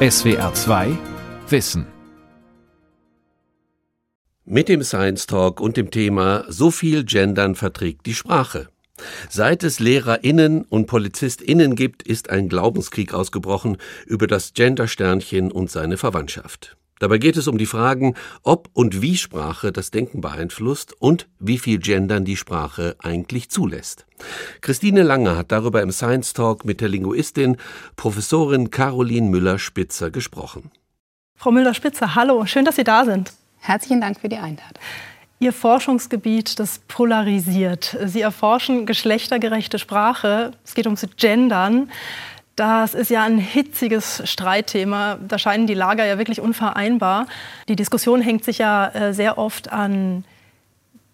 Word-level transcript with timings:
SWR 0.00 0.54
2 0.54 0.96
Wissen. 1.48 1.84
Mit 4.44 4.68
dem 4.68 4.84
Science 4.84 5.26
Talk 5.26 5.60
und 5.60 5.76
dem 5.76 5.90
Thema 5.90 6.44
So 6.46 6.70
viel 6.70 7.02
Gendern 7.02 7.56
verträgt 7.56 8.06
die 8.06 8.14
Sprache. 8.14 8.68
Seit 9.28 9.64
es 9.64 9.80
LehrerInnen 9.80 10.62
und 10.62 10.86
PolizistInnen 10.86 11.74
gibt, 11.74 12.04
ist 12.04 12.30
ein 12.30 12.48
Glaubenskrieg 12.48 13.12
ausgebrochen 13.12 13.76
über 14.06 14.28
das 14.28 14.54
Gendersternchen 14.54 15.50
und 15.50 15.68
seine 15.68 15.96
Verwandtschaft. 15.96 16.77
Dabei 16.98 17.18
geht 17.18 17.36
es 17.36 17.48
um 17.48 17.58
die 17.58 17.66
Fragen, 17.66 18.14
ob 18.42 18.68
und 18.72 19.02
wie 19.02 19.16
Sprache 19.16 19.72
das 19.72 19.90
Denken 19.90 20.20
beeinflusst 20.20 20.94
und 21.00 21.28
wie 21.38 21.58
viel 21.58 21.78
Gendern 21.78 22.24
die 22.24 22.36
Sprache 22.36 22.96
eigentlich 22.98 23.50
zulässt. 23.50 24.06
Christine 24.60 25.02
Lange 25.02 25.36
hat 25.36 25.52
darüber 25.52 25.82
im 25.82 25.92
Science 25.92 26.32
Talk 26.32 26.64
mit 26.64 26.80
der 26.80 26.88
Linguistin 26.88 27.56
Professorin 27.96 28.70
Caroline 28.70 29.28
Müller-Spitzer 29.28 30.10
gesprochen. 30.10 30.70
Frau 31.36 31.52
Müller-Spitzer, 31.52 32.14
hallo, 32.14 32.46
schön, 32.46 32.64
dass 32.64 32.76
Sie 32.76 32.84
da 32.84 33.04
sind. 33.04 33.32
Herzlichen 33.60 34.00
Dank 34.00 34.20
für 34.20 34.28
die 34.28 34.36
Einladung. 34.36 34.82
Ihr 35.40 35.52
Forschungsgebiet, 35.52 36.58
das 36.58 36.80
polarisiert. 36.88 37.96
Sie 38.06 38.22
erforschen 38.22 38.86
geschlechtergerechte 38.86 39.78
Sprache. 39.78 40.50
Es 40.64 40.74
geht 40.74 40.86
ums 40.86 41.06
Gendern. 41.16 41.92
Das 42.58 42.92
ist 42.92 43.08
ja 43.08 43.22
ein 43.22 43.38
hitziges 43.38 44.20
Streitthema. 44.24 45.16
Da 45.28 45.38
scheinen 45.38 45.68
die 45.68 45.74
Lager 45.74 46.04
ja 46.04 46.18
wirklich 46.18 46.40
unvereinbar. 46.40 47.28
Die 47.68 47.76
Diskussion 47.76 48.20
hängt 48.20 48.42
sich 48.42 48.58
ja 48.58 48.88
äh, 48.88 49.14
sehr 49.14 49.38
oft 49.38 49.70
an 49.70 50.24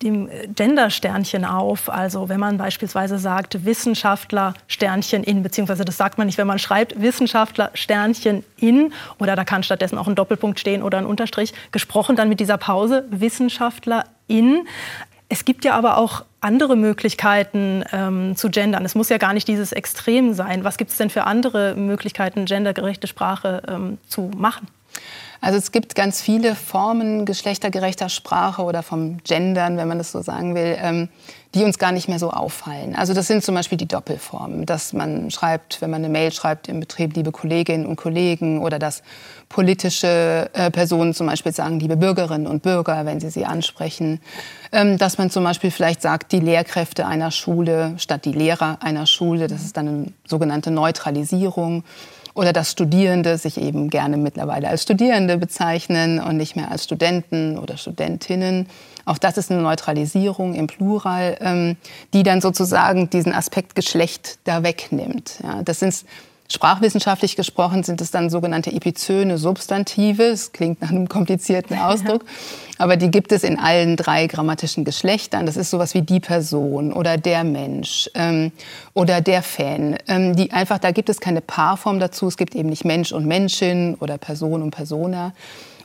dem 0.01 0.31
Gender-Sternchen 0.55 1.45
auf. 1.45 1.91
Also 1.91 2.31
wenn 2.31 2.41
man 2.41 2.57
beispielsweise 2.57 3.19
sagt 3.19 3.67
Wissenschaftler 3.67 4.55
Sternchen 4.69 5.23
in, 5.23 5.43
beziehungsweise 5.43 5.85
das 5.85 5.99
sagt 5.99 6.17
man 6.17 6.29
nicht, 6.29 6.39
wenn 6.39 6.47
man 6.47 6.59
schreibt 6.59 6.99
Wissenschaftler 6.99 7.71
Sternchen 7.75 8.43
in, 8.57 8.95
oder 9.19 9.37
da 9.37 9.45
kann 9.45 9.63
stattdessen 9.63 9.99
auch 9.99 10.09
ein 10.09 10.15
Doppelpunkt 10.15 10.59
stehen 10.59 10.83
oder 10.83 10.97
ein 10.97 11.07
Unterstrich, 11.07 11.53
gesprochen 11.73 12.17
dann 12.17 12.31
mit 12.31 12.41
dieser 12.41 12.57
Pause 12.57 13.05
Wissenschaftler 13.11 14.05
in. 14.29 14.67
Es 15.29 15.45
gibt 15.45 15.65
ja 15.65 15.75
aber 15.75 15.97
auch 15.97 16.25
andere 16.41 16.77
Möglichkeiten 16.77 17.83
ähm, 17.93 18.37
zu 18.37 18.51
gendern. 18.51 18.85
Es 18.85 18.95
muss 18.95 19.09
ja 19.09 19.19
gar 19.19 19.33
nicht 19.33 19.49
dieses 19.49 19.73
Extrem 19.73 20.35
sein. 20.35 20.65
Was 20.65 20.77
gibt 20.77 20.91
es 20.91 20.99
denn 20.99 21.11
für 21.11 21.25
andere 21.25 21.75
Möglichkeiten, 21.75 22.45
gendergerechte 22.45 23.07
Sprache 23.07 23.63
ähm, 23.67 23.99
zu 24.07 24.31
machen? 24.37 24.69
Also 25.45 25.59
es 25.59 25.73
gibt 25.73 25.95
ganz 25.95 26.23
viele 26.23 26.55
Formen 26.55 27.27
geschlechtergerechter 27.27 28.09
Sprache 28.09 28.63
oder 28.63 28.83
vom 28.83 29.19
Gendern, 29.25 29.77
wenn 29.77 29.87
man 29.87 29.99
das 29.99 30.11
so 30.11 30.23
sagen 30.23 30.55
will, 30.55 30.79
ähm, 30.81 31.11
die 31.55 31.65
uns 31.65 31.79
gar 31.79 31.93
nicht 31.93 32.09
mehr 32.09 32.19
so 32.19 32.31
auffallen. 32.31 32.97
Also 32.97 33.13
das 33.13 33.27
sind 33.27 33.45
zum 33.45 33.55
Beispiel 33.55 33.77
die 33.77 33.87
Doppelformen, 33.87 34.65
dass 34.65 34.95
man 34.95 35.31
schreibt, 35.31 35.83
wenn 35.83 35.91
man 35.91 36.03
eine 36.03 36.09
Mail 36.11 36.33
schreibt 36.33 36.67
im 36.69 36.81
Betrieb, 36.81 37.15
liebe 37.15 37.31
Kolleginnen 37.31 37.85
und 37.85 37.97
Kollegen, 37.97 38.63
oder 38.63 38.79
dass 38.79 39.03
politische 39.51 40.49
äh, 40.55 40.71
Personen 40.71 41.13
zum 41.13 41.27
Beispiel 41.27 41.53
sagen, 41.53 41.79
liebe 41.79 41.99
Bürgerinnen 41.99 42.47
und 42.47 42.63
Bürger, 42.63 43.05
wenn 43.05 43.21
sie 43.21 43.29
sie 43.29 43.45
ansprechen. 43.45 44.23
Ähm, 44.73 44.97
dass 44.97 45.19
man 45.19 45.29
zum 45.29 45.45
Beispiel 45.45 45.71
vielleicht 45.71 46.01
sagt, 46.01 46.33
die 46.33 46.41
Lehrkräfte 46.41 47.07
einer 47.07 47.31
Schule 47.31 47.93
statt 47.99 48.25
die 48.25 48.33
Lehrer 48.33 48.79
einer 48.81 49.05
Schule. 49.05 49.47
Das 49.47 49.63
ist 49.63 49.77
dann 49.77 49.89
eine 49.89 50.07
sogenannte 50.27 50.71
Neutralisierung 50.71 51.85
oder 52.35 52.53
dass 52.53 52.71
Studierende 52.71 53.39
sich 53.39 53.61
eben 53.61 53.91
gerne 53.91 54.17
mittlerweile 54.17 54.69
als 54.69 54.83
Studierende 54.83 55.39
bezeichnen 55.39 56.21
und 56.21 56.37
nicht 56.37 56.57
mehr 56.57 56.71
als 56.71 56.85
Studenten 56.85 57.59
oder 57.59 57.77
Studentinnen. 57.77 58.67
Auch 59.05 59.19
das 59.19 59.39
ist 59.39 59.51
eine 59.51 59.63
Neutralisierung 59.63 60.55
im 60.55 60.67
Plural, 60.67 61.37
ähm, 61.41 61.77
die 62.13 62.23
dann 62.23 62.41
sozusagen 62.41 63.09
diesen 63.11 63.33
Aspekt 63.33 63.75
Geschlecht 63.75 64.39
da 64.45 64.63
wegnimmt. 64.63 65.39
Ja, 65.43 65.63
das 65.63 65.81
sind 65.81 66.05
Sprachwissenschaftlich 66.51 67.37
gesprochen 67.37 67.85
sind 67.85 68.01
es 68.01 68.11
dann 68.11 68.29
sogenannte 68.29 68.71
Epizöne 68.71 69.39
Substantive. 69.39 70.31
Das 70.31 70.53
klingt 70.53 70.83
nach 70.83 70.91
einem 70.91 71.09
komplizierten 71.09 71.79
Ausdruck. 71.79 72.25
Aber 72.77 72.97
die 72.97 73.11
gibt 73.11 73.33
es 73.33 73.45
in 73.45 73.59
allen 73.59 73.97
drei 73.97 74.27
grammatischen 74.27 74.85
Geschlechtern. 74.85 75.47
Das 75.47 75.57
ist 75.57 75.71
sowas 75.71 75.95
wie 75.95 76.03
die 76.03 76.21
Person 76.21 76.93
oder 76.93 77.17
der 77.17 77.45
Mensch 77.45 78.11
ähm, 78.15 78.53
oder 78.93 79.21
der 79.21 79.43
Fan. 79.43 79.97
Ähm, 80.07 80.37
die 80.37 80.53
einfach, 80.53 80.79
da 80.79 80.91
gibt 80.91 81.09
es 81.09 81.21
keine 81.21 81.41
Paarform 81.41 81.99
dazu. 81.99 82.27
Es 82.29 82.37
gibt 82.37 82.55
eben 82.55 82.69
nicht 82.69 82.85
Mensch 82.85 83.13
und 83.13 83.27
Menschin 83.27 83.95
oder 84.01 84.19
Person 84.19 84.63
und 84.63 84.71
Persona. 84.71 85.33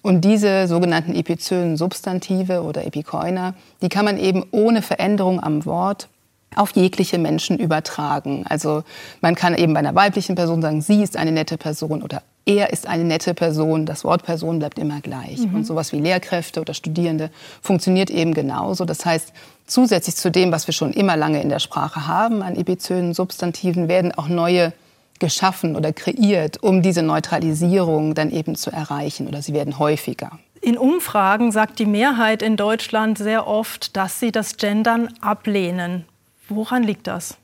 Und 0.01 0.21
diese 0.21 0.67
sogenannten 0.67 1.13
epizönen 1.15 1.77
Substantive 1.77 2.63
oder 2.63 2.85
Epikoiner, 2.85 3.53
die 3.81 3.89
kann 3.89 4.05
man 4.05 4.17
eben 4.17 4.45
ohne 4.51 4.81
Veränderung 4.81 5.41
am 5.41 5.65
Wort 5.65 6.07
auf 6.55 6.71
jegliche 6.75 7.17
Menschen 7.17 7.57
übertragen. 7.57 8.45
Also 8.47 8.83
man 9.21 9.35
kann 9.35 9.55
eben 9.55 9.73
bei 9.73 9.79
einer 9.79 9.95
weiblichen 9.95 10.35
Person 10.35 10.61
sagen, 10.61 10.81
sie 10.81 11.03
ist 11.03 11.17
eine 11.17 11.31
nette 11.31 11.57
Person 11.57 12.01
oder 12.01 12.21
er 12.45 12.73
ist 12.73 12.87
eine 12.87 13.03
nette 13.03 13.33
Person. 13.33 13.85
Das 13.85 14.03
Wort 14.03 14.23
Person 14.23 14.59
bleibt 14.59 14.79
immer 14.79 15.01
gleich. 15.01 15.39
Mhm. 15.39 15.55
Und 15.55 15.63
sowas 15.65 15.93
wie 15.93 15.99
Lehrkräfte 15.99 16.61
oder 16.61 16.73
Studierende 16.73 17.29
funktioniert 17.61 18.09
eben 18.09 18.33
genauso. 18.33 18.85
Das 18.85 19.05
heißt, 19.05 19.33
zusätzlich 19.67 20.15
zu 20.15 20.31
dem, 20.31 20.51
was 20.51 20.65
wir 20.65 20.73
schon 20.73 20.91
immer 20.93 21.15
lange 21.15 21.41
in 21.41 21.49
der 21.49 21.59
Sprache 21.59 22.07
haben 22.07 22.41
an 22.41 22.55
epizönen 22.55 23.13
Substantiven, 23.13 23.87
werden 23.87 24.11
auch 24.11 24.27
neue 24.27 24.73
geschaffen 25.19 25.75
oder 25.75 25.93
kreiert, 25.93 26.63
um 26.63 26.81
diese 26.81 27.03
Neutralisierung 27.03 28.15
dann 28.15 28.31
eben 28.31 28.55
zu 28.55 28.71
erreichen. 28.71 29.27
Oder 29.27 29.41
sie 29.41 29.53
werden 29.53 29.77
häufiger. 29.77 30.31
In 30.61 30.77
Umfragen 30.77 31.51
sagt 31.51 31.79
die 31.79 31.85
Mehrheit 31.85 32.41
in 32.41 32.57
Deutschland 32.57 33.17
sehr 33.17 33.47
oft, 33.47 33.95
dass 33.95 34.19
sie 34.19 34.31
das 34.31 34.57
Gendern 34.57 35.13
ablehnen. 35.21 36.05
Woran 36.49 36.83
liegt 36.83 37.07
das? 37.07 37.37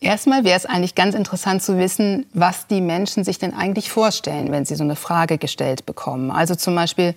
Erstmal 0.00 0.44
wäre 0.44 0.56
es 0.56 0.64
eigentlich 0.64 0.94
ganz 0.94 1.14
interessant 1.14 1.62
zu 1.62 1.76
wissen, 1.76 2.24
was 2.32 2.66
die 2.66 2.80
Menschen 2.80 3.22
sich 3.22 3.38
denn 3.38 3.52
eigentlich 3.52 3.90
vorstellen, 3.90 4.50
wenn 4.50 4.64
sie 4.64 4.74
so 4.74 4.84
eine 4.84 4.96
Frage 4.96 5.36
gestellt 5.36 5.84
bekommen. 5.84 6.30
Also 6.30 6.54
zum 6.54 6.74
Beispiel, 6.74 7.14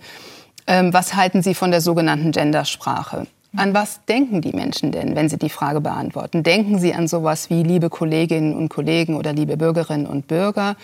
ähm, 0.68 0.94
was 0.94 1.16
halten 1.16 1.42
sie 1.42 1.54
von 1.54 1.72
der 1.72 1.80
sogenannten 1.80 2.32
Gendersprache? 2.32 3.26
An 3.56 3.74
was 3.74 4.04
denken 4.06 4.42
die 4.42 4.52
Menschen 4.52 4.92
denn, 4.92 5.16
wenn 5.16 5.30
sie 5.30 5.38
die 5.38 5.50
Frage 5.50 5.80
beantworten? 5.80 6.44
Denken 6.44 6.80
sie 6.80 6.94
an 6.94 7.08
sowas 7.08 7.50
wie 7.50 7.64
liebe 7.64 7.90
Kolleginnen 7.90 8.54
und 8.56 8.70
Kollegen 8.70 9.16
oder 9.16 9.32
liebe 9.32 9.56
Bürgerinnen 9.58 10.08
und 10.08 10.28
Bürger? 10.28 10.76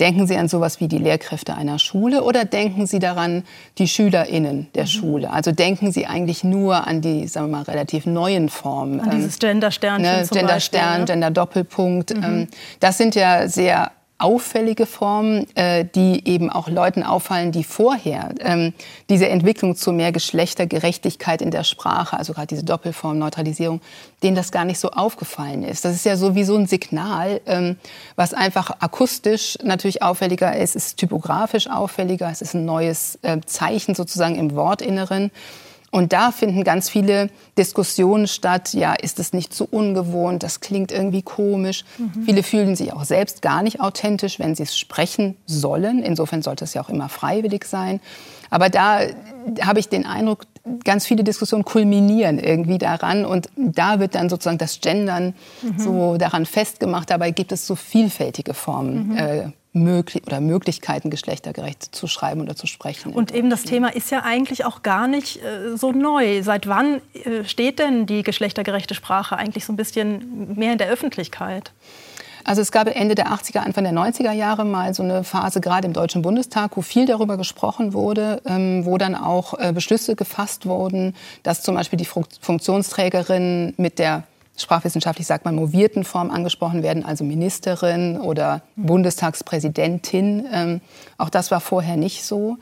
Denken 0.00 0.26
Sie 0.26 0.36
an 0.36 0.48
sowas 0.48 0.80
wie 0.80 0.88
die 0.88 0.98
Lehrkräfte 0.98 1.54
einer 1.54 1.78
Schule 1.78 2.22
oder 2.22 2.44
denken 2.44 2.86
Sie 2.86 2.98
daran 2.98 3.44
die 3.78 3.88
SchülerInnen 3.88 4.68
der 4.74 4.82
mhm. 4.82 4.88
Schule? 4.88 5.30
Also 5.30 5.52
denken 5.52 5.92
Sie 5.92 6.06
eigentlich 6.06 6.44
nur 6.44 6.86
an 6.86 7.00
die, 7.00 7.26
sagen 7.28 7.50
wir 7.50 7.58
mal, 7.58 7.62
relativ 7.62 8.06
neuen 8.06 8.48
Formen. 8.48 9.00
An 9.00 9.10
dieses 9.10 9.38
Gender-Sternchen 9.38 10.20
ne, 10.20 10.28
Gender-Stern, 10.30 11.00
ne? 11.00 11.04
Gender-Doppelpunkt. 11.06 12.16
Mhm. 12.16 12.24
Ähm, 12.24 12.48
das 12.80 12.98
sind 12.98 13.14
ja 13.14 13.48
sehr 13.48 13.92
auffällige 14.18 14.86
Formen, 14.86 15.46
äh, 15.56 15.84
die 15.84 16.26
eben 16.26 16.48
auch 16.48 16.68
Leuten 16.68 17.02
auffallen, 17.02 17.52
die 17.52 17.64
vorher 17.64 18.30
ähm, 18.40 18.72
diese 19.10 19.28
Entwicklung 19.28 19.76
zu 19.76 19.92
mehr 19.92 20.10
Geschlechtergerechtigkeit 20.10 21.42
in 21.42 21.50
der 21.50 21.64
Sprache, 21.64 22.16
also 22.16 22.32
gerade 22.32 22.46
diese 22.46 22.64
Doppelform, 22.64 23.18
Neutralisierung, 23.18 23.80
denen 24.22 24.34
das 24.34 24.52
gar 24.52 24.64
nicht 24.64 24.78
so 24.78 24.90
aufgefallen 24.90 25.62
ist. 25.62 25.84
Das 25.84 25.94
ist 25.94 26.06
ja 26.06 26.16
so 26.16 26.34
wie 26.34 26.44
so 26.44 26.56
ein 26.56 26.66
Signal, 26.66 27.40
ähm, 27.46 27.76
was 28.16 28.32
einfach 28.32 28.70
akustisch 28.80 29.58
natürlich 29.62 30.02
auffälliger 30.02 30.56
ist, 30.56 30.76
ist 30.76 30.96
typografisch 30.96 31.68
auffälliger, 31.68 32.30
es 32.30 32.40
ist 32.40 32.54
ein 32.54 32.64
neues 32.64 33.18
äh, 33.22 33.40
Zeichen 33.44 33.94
sozusagen 33.94 34.36
im 34.36 34.56
Wortinneren. 34.56 35.30
Und 35.96 36.12
da 36.12 36.30
finden 36.30 36.62
ganz 36.62 36.90
viele 36.90 37.30
Diskussionen 37.56 38.26
statt. 38.26 38.74
Ja, 38.74 38.92
ist 38.92 39.18
es 39.18 39.32
nicht 39.32 39.54
zu 39.54 39.64
ungewohnt? 39.64 40.42
Das 40.42 40.60
klingt 40.60 40.92
irgendwie 40.92 41.22
komisch. 41.22 41.86
Mhm. 41.96 42.24
Viele 42.26 42.42
fühlen 42.42 42.76
sich 42.76 42.92
auch 42.92 43.04
selbst 43.04 43.40
gar 43.40 43.62
nicht 43.62 43.80
authentisch, 43.80 44.38
wenn 44.38 44.54
sie 44.54 44.64
es 44.64 44.76
sprechen 44.76 45.36
sollen. 45.46 46.02
Insofern 46.02 46.42
sollte 46.42 46.64
es 46.64 46.74
ja 46.74 46.82
auch 46.82 46.90
immer 46.90 47.08
freiwillig 47.08 47.64
sein. 47.64 48.00
Aber 48.50 48.68
da 48.68 49.00
habe 49.62 49.80
ich 49.80 49.88
den 49.88 50.04
Eindruck, 50.04 50.42
ganz 50.84 51.06
viele 51.06 51.24
Diskussionen 51.24 51.64
kulminieren 51.64 52.38
irgendwie 52.40 52.76
daran 52.76 53.24
und 53.24 53.48
da 53.56 53.98
wird 53.98 54.16
dann 54.16 54.28
sozusagen 54.28 54.58
das 54.58 54.80
Gendern 54.82 55.32
mhm. 55.62 55.78
so 55.78 56.16
daran 56.18 56.44
festgemacht. 56.44 57.08
Dabei 57.08 57.30
gibt 57.30 57.52
es 57.52 57.66
so 57.66 57.74
vielfältige 57.74 58.52
Formen. 58.52 59.08
Mhm. 59.08 59.16
Äh, 59.16 59.48
möglich 59.76 60.24
oder 60.26 60.40
Möglichkeiten, 60.40 61.10
geschlechtergerecht 61.10 61.94
zu 61.94 62.06
schreiben 62.06 62.40
oder 62.40 62.56
zu 62.56 62.66
sprechen. 62.66 63.12
Und 63.12 63.32
eben 63.32 63.50
das 63.50 63.62
Thema 63.62 63.94
ist 63.94 64.10
ja 64.10 64.22
eigentlich 64.24 64.64
auch 64.64 64.82
gar 64.82 65.06
nicht 65.06 65.42
äh, 65.42 65.76
so 65.76 65.92
neu. 65.92 66.42
Seit 66.42 66.66
wann 66.66 67.00
äh, 67.12 67.44
steht 67.44 67.78
denn 67.78 68.06
die 68.06 68.22
geschlechtergerechte 68.22 68.94
Sprache 68.94 69.36
eigentlich 69.36 69.64
so 69.64 69.72
ein 69.72 69.76
bisschen 69.76 70.54
mehr 70.56 70.72
in 70.72 70.78
der 70.78 70.88
Öffentlichkeit? 70.88 71.72
Also 72.46 72.62
es 72.62 72.70
gab 72.70 72.86
Ende 72.86 73.16
der 73.16 73.26
80er, 73.32 73.58
Anfang 73.58 73.82
der 73.82 73.92
90er 73.92 74.30
Jahre 74.30 74.64
mal 74.64 74.94
so 74.94 75.02
eine 75.02 75.24
Phase, 75.24 75.60
gerade 75.60 75.88
im 75.88 75.92
Deutschen 75.92 76.22
Bundestag, 76.22 76.76
wo 76.76 76.80
viel 76.80 77.04
darüber 77.04 77.36
gesprochen 77.36 77.92
wurde, 77.92 78.40
ähm, 78.46 78.86
wo 78.86 78.98
dann 78.98 79.16
auch 79.16 79.58
äh, 79.58 79.72
Beschlüsse 79.72 80.14
gefasst 80.14 80.64
wurden, 80.64 81.14
dass 81.42 81.62
zum 81.62 81.74
Beispiel 81.74 81.96
die 81.96 82.04
Funktionsträgerin 82.04 83.74
mit 83.78 83.98
der 83.98 84.22
sprachwissenschaftlich 84.56 85.26
sagt 85.26 85.44
man, 85.44 85.54
movierten 85.54 86.04
Form 86.04 86.30
angesprochen 86.30 86.82
werden, 86.82 87.04
also 87.04 87.24
Ministerin 87.24 88.20
oder 88.20 88.62
Bundestagspräsidentin. 88.76 90.46
Ähm, 90.52 90.80
auch 91.18 91.28
das 91.28 91.50
war 91.50 91.60
vorher 91.60 91.96
nicht 91.96 92.24
so. 92.24 92.56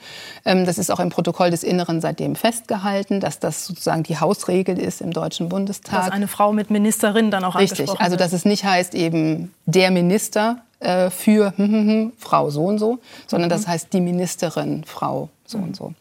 Ähm, 0.45 0.67
das 0.67 0.79
ist 0.79 0.91
auch 0.91 1.01
im 1.01 1.11
Protokoll 1.11 1.51
des 1.51 1.63
Inneren 1.63 2.01
seitdem 2.01 2.37
festgehalten, 2.37 3.21
dass 3.21 3.39
das 3.39 3.67
sozusagen 3.67 4.03
die 4.03 4.19
Hausregel 4.19 4.79
ist 4.79 5.01
im 5.01 5.13
Deutschen 5.13 5.49
Bundestag. 5.49 6.05
Dass 6.05 6.13
eine 6.13 6.29
Frau 6.29 6.53
mit 6.53 6.71
Ministerin 6.71 7.31
dann 7.31 7.45
auch 7.45 7.57
Richtig, 7.57 7.89
also 8.01 8.17
dass 8.17 8.33
es 8.33 8.45
nicht 8.45 8.65
heißt 8.65 8.95
eben 8.95 9.53
der 9.67 9.91
Minister, 9.91 10.59
äh, 10.85 11.11
für 11.11 11.57
hm, 11.57 11.67
hm, 11.67 11.89
hm, 11.89 12.13
Frau 12.19 12.51
so 12.51 12.65
und 12.67 12.79
so, 12.79 12.99
sondern 13.27 13.49
das 13.49 13.63
mhm. 13.63 13.71
heißt 13.71 13.93
die 13.93 14.01
Ministerin 14.01 14.85
Frau 14.85 15.31
so 15.47 15.59
und 15.59 15.75
so. 15.75 15.95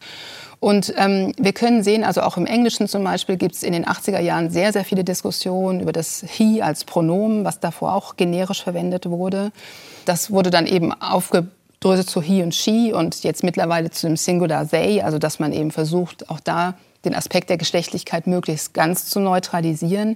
Und 0.63 0.93
ähm, 0.95 1.33
wir 1.37 1.51
können 1.51 1.83
sehen, 1.83 2.05
also 2.05 2.21
auch 2.21 2.37
im 2.37 2.45
Englischen 2.45 2.87
zum 2.87 3.03
Beispiel 3.03 3.35
gibt 3.35 3.53
es 3.53 3.63
in 3.63 3.73
den 3.73 3.83
80er 3.83 4.21
Jahren 4.21 4.49
sehr, 4.49 4.71
sehr 4.71 4.85
viele 4.85 5.03
Diskussionen 5.03 5.81
über 5.81 5.91
das 5.91 6.23
He 6.25 6.61
als 6.61 6.85
Pronomen, 6.85 7.43
was 7.43 7.59
davor 7.59 7.93
auch 7.93 8.15
generisch 8.15 8.63
verwendet 8.63 9.09
wurde. 9.09 9.51
Das 10.05 10.31
wurde 10.31 10.51
dann 10.51 10.65
eben 10.65 10.93
aufgedröselt 10.93 12.09
zu 12.09 12.21
He 12.21 12.43
und 12.43 12.55
She 12.55 12.93
und 12.93 13.23
jetzt 13.23 13.43
mittlerweile 13.43 13.91
zu 13.91 14.07
dem 14.07 14.15
Singular 14.15 14.65
They, 14.65 15.01
also 15.01 15.19
dass 15.19 15.37
man 15.37 15.51
eben 15.51 15.69
versucht, 15.69 16.29
auch 16.29 16.39
da 16.39 16.75
den 17.03 17.13
Aspekt 17.13 17.49
der 17.49 17.57
Geschlechtlichkeit 17.57 18.25
möglichst 18.25 18.73
ganz 18.73 19.07
zu 19.07 19.19
neutralisieren. 19.19 20.15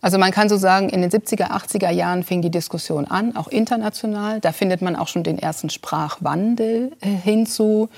Also 0.00 0.16
man 0.16 0.30
kann 0.30 0.48
so 0.48 0.56
sagen, 0.56 0.88
in 0.88 1.02
den 1.02 1.10
70er, 1.10 1.50
80er 1.50 1.90
Jahren 1.90 2.22
fing 2.22 2.40
die 2.40 2.50
Diskussion 2.50 3.04
an, 3.04 3.36
auch 3.36 3.48
international. 3.48 4.40
Da 4.40 4.52
findet 4.52 4.80
man 4.80 4.96
auch 4.96 5.08
schon 5.08 5.22
den 5.22 5.38
ersten 5.38 5.68
Sprachwandel 5.68 6.92
äh, 7.02 7.08
hin 7.08 7.44
zu 7.44 7.90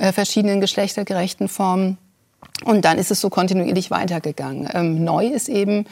äh, 0.00 0.12
verschiedenen 0.12 0.60
geschlechtergerechten 0.60 1.48
Formen. 1.48 1.98
Und 2.64 2.84
dann 2.84 2.98
ist 2.98 3.10
es 3.10 3.20
so 3.20 3.30
kontinuierlich 3.30 3.90
weitergegangen. 3.90 4.68
Ähm, 4.72 5.04
neu 5.04 5.26
ist 5.26 5.48
eben, 5.48 5.84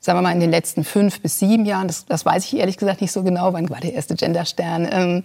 sagen 0.00 0.18
wir 0.18 0.22
mal, 0.22 0.32
in 0.32 0.40
den 0.40 0.50
letzten 0.50 0.82
fünf 0.82 1.20
bis 1.20 1.38
sieben 1.38 1.66
Jahren, 1.66 1.86
das, 1.86 2.06
das 2.06 2.24
weiß 2.24 2.44
ich 2.46 2.56
ehrlich 2.56 2.78
gesagt 2.78 3.00
nicht 3.00 3.12
so 3.12 3.22
genau, 3.22 3.52
wann 3.52 3.68
war 3.68 3.80
der 3.80 3.92
erste 3.92 4.14
Genderstern, 4.14 4.88
ähm, 4.90 5.22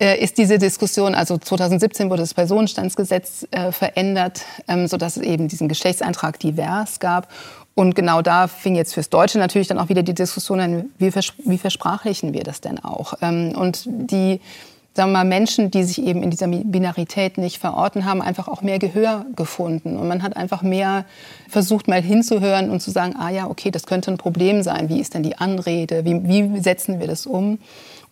äh, 0.00 0.18
ist 0.22 0.38
diese 0.38 0.58
Diskussion, 0.58 1.14
also 1.14 1.38
2017 1.38 2.08
wurde 2.10 2.22
das 2.22 2.34
Personenstandsgesetz 2.34 3.46
äh, 3.50 3.72
verändert, 3.72 4.42
ähm, 4.68 4.86
sodass 4.86 5.16
es 5.16 5.22
eben 5.22 5.48
diesen 5.48 5.68
Geschlechtseintrag 5.68 6.38
divers 6.38 7.00
gab. 7.00 7.28
Und 7.74 7.96
genau 7.96 8.22
da 8.22 8.46
fing 8.46 8.76
jetzt 8.76 8.94
fürs 8.94 9.10
Deutsche 9.10 9.38
natürlich 9.38 9.66
dann 9.66 9.78
auch 9.78 9.88
wieder 9.88 10.04
die 10.04 10.14
Diskussion 10.14 10.60
an, 10.60 10.84
wie, 10.98 11.10
vers 11.10 11.32
wie 11.44 11.58
versprachlichen 11.58 12.32
wir 12.32 12.44
das 12.44 12.60
denn 12.60 12.78
auch? 12.78 13.14
Ähm, 13.22 13.54
und 13.56 13.84
die 13.86 14.40
sagen 14.94 15.10
wir 15.10 15.18
mal, 15.18 15.24
Menschen, 15.24 15.70
die 15.70 15.82
sich 15.82 16.02
eben 16.02 16.22
in 16.22 16.30
dieser 16.30 16.46
Binarität 16.46 17.36
nicht 17.36 17.58
verorten, 17.58 18.04
haben 18.04 18.22
einfach 18.22 18.46
auch 18.46 18.62
mehr 18.62 18.78
Gehör 18.78 19.26
gefunden. 19.34 19.96
Und 19.96 20.06
man 20.06 20.22
hat 20.22 20.36
einfach 20.36 20.62
mehr 20.62 21.04
versucht, 21.48 21.88
mal 21.88 22.00
hinzuhören 22.00 22.70
und 22.70 22.80
zu 22.80 22.92
sagen, 22.92 23.16
ah 23.18 23.30
ja, 23.30 23.48
okay, 23.48 23.72
das 23.72 23.86
könnte 23.86 24.12
ein 24.12 24.18
Problem 24.18 24.62
sein. 24.62 24.88
Wie 24.88 25.00
ist 25.00 25.14
denn 25.14 25.24
die 25.24 25.36
Anrede? 25.36 26.04
Wie, 26.04 26.26
wie 26.28 26.60
setzen 26.60 27.00
wir 27.00 27.08
das 27.08 27.26
um? 27.26 27.58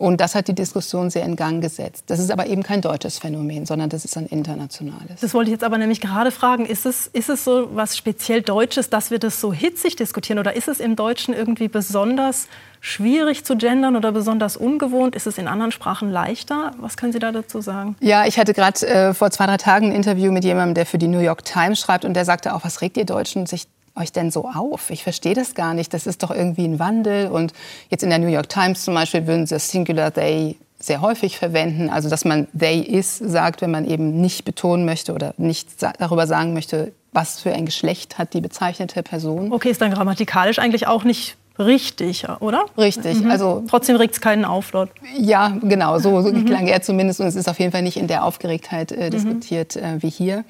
Und 0.03 0.19
das 0.19 0.35
hat 0.35 0.49
die 0.49 0.53
Diskussion 0.53 1.09
sehr 1.09 1.23
in 1.23 1.37
Gang 1.37 1.61
gesetzt. 1.61 2.03
Das 2.07 2.19
ist 2.19 2.29
aber 2.29 2.47
eben 2.47 2.61
kein 2.61 2.81
deutsches 2.81 3.19
Phänomen, 3.19 3.65
sondern 3.65 3.87
das 3.87 4.03
ist 4.03 4.17
ein 4.17 4.25
internationales. 4.25 5.21
Das 5.21 5.33
wollte 5.33 5.49
ich 5.49 5.53
jetzt 5.53 5.63
aber 5.63 5.77
nämlich 5.77 6.01
gerade 6.01 6.31
fragen. 6.31 6.65
Ist 6.65 6.85
es, 6.85 7.07
ist 7.07 7.29
es 7.29 7.45
so 7.45 7.69
was 7.73 7.95
speziell 7.95 8.41
Deutsches, 8.41 8.89
dass 8.89 9.11
wir 9.11 9.19
das 9.19 9.39
so 9.39 9.53
hitzig 9.53 9.95
diskutieren? 9.95 10.39
Oder 10.39 10.57
ist 10.57 10.67
es 10.67 10.81
im 10.81 10.97
Deutschen 10.97 11.33
irgendwie 11.33 11.69
besonders 11.69 12.49
schwierig 12.81 13.45
zu 13.45 13.55
gendern 13.55 13.95
oder 13.95 14.11
besonders 14.11 14.57
ungewohnt? 14.57 15.15
Ist 15.15 15.25
es 15.25 15.37
in 15.37 15.47
anderen 15.47 15.71
Sprachen 15.71 16.11
leichter? 16.11 16.73
Was 16.81 16.97
können 16.97 17.13
Sie 17.13 17.19
da 17.19 17.31
dazu 17.31 17.61
sagen? 17.61 17.95
Ja, 18.01 18.25
ich 18.25 18.37
hatte 18.37 18.53
gerade 18.53 18.85
äh, 18.85 19.13
vor 19.13 19.31
zwei, 19.31 19.45
drei 19.45 19.55
Tagen 19.55 19.91
ein 19.91 19.95
Interview 19.95 20.33
mit 20.33 20.43
jemandem, 20.43 20.75
der 20.75 20.85
für 20.85 20.97
die 20.97 21.07
New 21.07 21.21
York 21.21 21.45
Times 21.45 21.79
schreibt. 21.79 22.03
Und 22.03 22.13
der 22.13 22.25
sagte 22.25 22.53
auch, 22.55 22.65
was 22.65 22.81
regt 22.81 22.97
ihr 22.97 23.05
Deutschen 23.05 23.45
sich 23.45 23.67
euch 23.95 24.11
denn 24.11 24.31
so 24.31 24.47
auf? 24.47 24.89
Ich 24.89 25.03
verstehe 25.03 25.35
das 25.35 25.55
gar 25.55 25.73
nicht. 25.73 25.93
Das 25.93 26.07
ist 26.07 26.23
doch 26.23 26.31
irgendwie 26.31 26.65
ein 26.65 26.79
Wandel. 26.79 27.27
Und 27.27 27.53
jetzt 27.89 28.03
in 28.03 28.09
der 28.09 28.19
New 28.19 28.27
York 28.27 28.49
Times 28.49 28.83
zum 28.83 28.93
Beispiel 28.93 29.27
würden 29.27 29.45
sie 29.45 29.55
das 29.55 29.69
Singular 29.69 30.11
They 30.11 30.57
sehr 30.79 31.01
häufig 31.01 31.37
verwenden. 31.37 31.89
Also, 31.89 32.09
dass 32.09 32.25
man 32.25 32.47
they 32.57 32.81
is 32.81 33.17
sagt, 33.17 33.61
wenn 33.61 33.71
man 33.71 33.85
eben 33.87 34.19
nicht 34.19 34.43
betonen 34.43 34.85
möchte 34.85 35.13
oder 35.13 35.33
nicht 35.37 35.69
darüber 35.99 36.27
sagen 36.27 36.53
möchte, 36.53 36.91
was 37.13 37.39
für 37.39 37.53
ein 37.53 37.65
Geschlecht 37.65 38.17
hat 38.17 38.33
die 38.33 38.41
bezeichnete 38.41 39.01
Person. 39.03 39.53
Okay, 39.53 39.69
ist 39.69 39.81
dann 39.81 39.91
grammatikalisch 39.91 40.59
eigentlich 40.59 40.87
auch 40.87 41.03
nicht 41.03 41.37
richtig, 41.59 42.27
oder? 42.39 42.65
Richtig. 42.77 43.21
Mhm. 43.21 43.31
Also 43.31 43.63
trotzdem 43.69 43.95
regt 43.95 44.15
es 44.15 44.21
keinen 44.21 44.43
auf 44.43 44.71
dort. 44.71 44.89
Ja, 45.17 45.55
genau. 45.61 45.99
So, 45.99 46.21
so 46.21 46.31
mhm. 46.31 46.45
klang 46.45 46.67
er 46.67 46.81
zumindest. 46.81 47.21
Und 47.21 47.27
es 47.27 47.35
ist 47.35 47.47
auf 47.47 47.59
jeden 47.59 47.71
Fall 47.71 47.83
nicht 47.83 47.97
in 47.97 48.07
der 48.07 48.25
Aufgeregtheit 48.25 48.91
äh, 48.91 49.05
mhm. 49.05 49.11
diskutiert 49.11 49.75
äh, 49.75 50.01
wie 50.01 50.09
hier. 50.09 50.43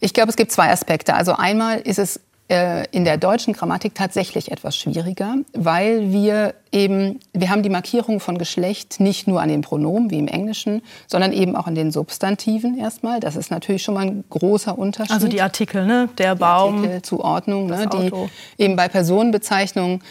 Ich 0.00 0.14
glaube, 0.14 0.30
es 0.30 0.36
gibt 0.36 0.50
zwei 0.50 0.70
Aspekte. 0.70 1.14
Also 1.14 1.34
einmal 1.34 1.80
ist 1.80 1.98
es 1.98 2.20
in 2.48 3.04
der 3.04 3.16
deutschen 3.16 3.54
Grammatik 3.54 3.94
tatsächlich 3.94 4.52
etwas 4.52 4.76
schwieriger, 4.76 5.36
weil 5.54 6.12
wir 6.12 6.54
eben, 6.70 7.18
wir 7.32 7.48
haben 7.48 7.62
die 7.62 7.70
Markierung 7.70 8.20
von 8.20 8.36
Geschlecht 8.36 9.00
nicht 9.00 9.26
nur 9.26 9.40
an 9.40 9.48
den 9.48 9.62
Pronomen 9.62 10.10
wie 10.10 10.18
im 10.18 10.28
Englischen, 10.28 10.82
sondern 11.06 11.32
eben 11.32 11.56
auch 11.56 11.66
an 11.66 11.74
den 11.74 11.90
Substantiven 11.90 12.78
erstmal. 12.78 13.20
Das 13.20 13.36
ist 13.36 13.50
natürlich 13.50 13.82
schon 13.82 13.94
mal 13.94 14.06
ein 14.06 14.24
großer 14.28 14.76
Unterschied. 14.76 15.14
Also 15.14 15.28
die 15.28 15.40
Artikel, 15.40 15.86
ne? 15.86 16.10
Der 16.18 16.34
Baum. 16.34 16.82
Die 16.82 16.88
Artikel, 16.88 17.02
Zuordnung, 17.02 17.66
ne? 17.68 17.88
die 17.90 18.12
eben 18.62 18.76
bei 18.76 18.88
Personenbezeichnungen 18.88 20.02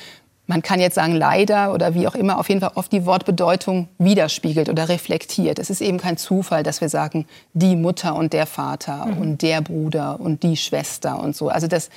man 0.48 0.62
kann 0.62 0.82
jetzt 0.82 0.96
sagen 0.96 1.16
leider 1.16 1.74
oder 1.74 1.94
wie 1.94 2.10
auch 2.10 2.16
immer, 2.16 2.38
auf 2.38 2.50
jeden 2.50 2.60
Fall 2.60 2.72
oft 2.76 2.92
die 2.92 3.06
Wortbedeutung 3.06 3.88
widerspiegelt 4.00 4.68
oder 4.68 4.90
reflektiert. 4.90 5.60
Es 5.60 5.70
ist 5.70 5.80
eben 5.80 5.98
kein 5.98 6.18
Zufall, 6.18 6.62
dass 6.62 6.82
wir 6.82 6.90
sagen, 6.90 7.26
die 7.54 7.78
Mutter 7.78 8.16
und 8.16 8.34
der 8.34 8.46
Vater 8.46 9.06
mhm. 9.06 9.18
und 9.18 9.42
der 9.44 9.62
Bruder 9.62 10.20
und 10.20 10.44
die 10.44 10.58
Schwester 10.58 11.22
und 11.22 11.38
so. 11.38 11.48
Also 11.48 11.68
das, 11.68 11.90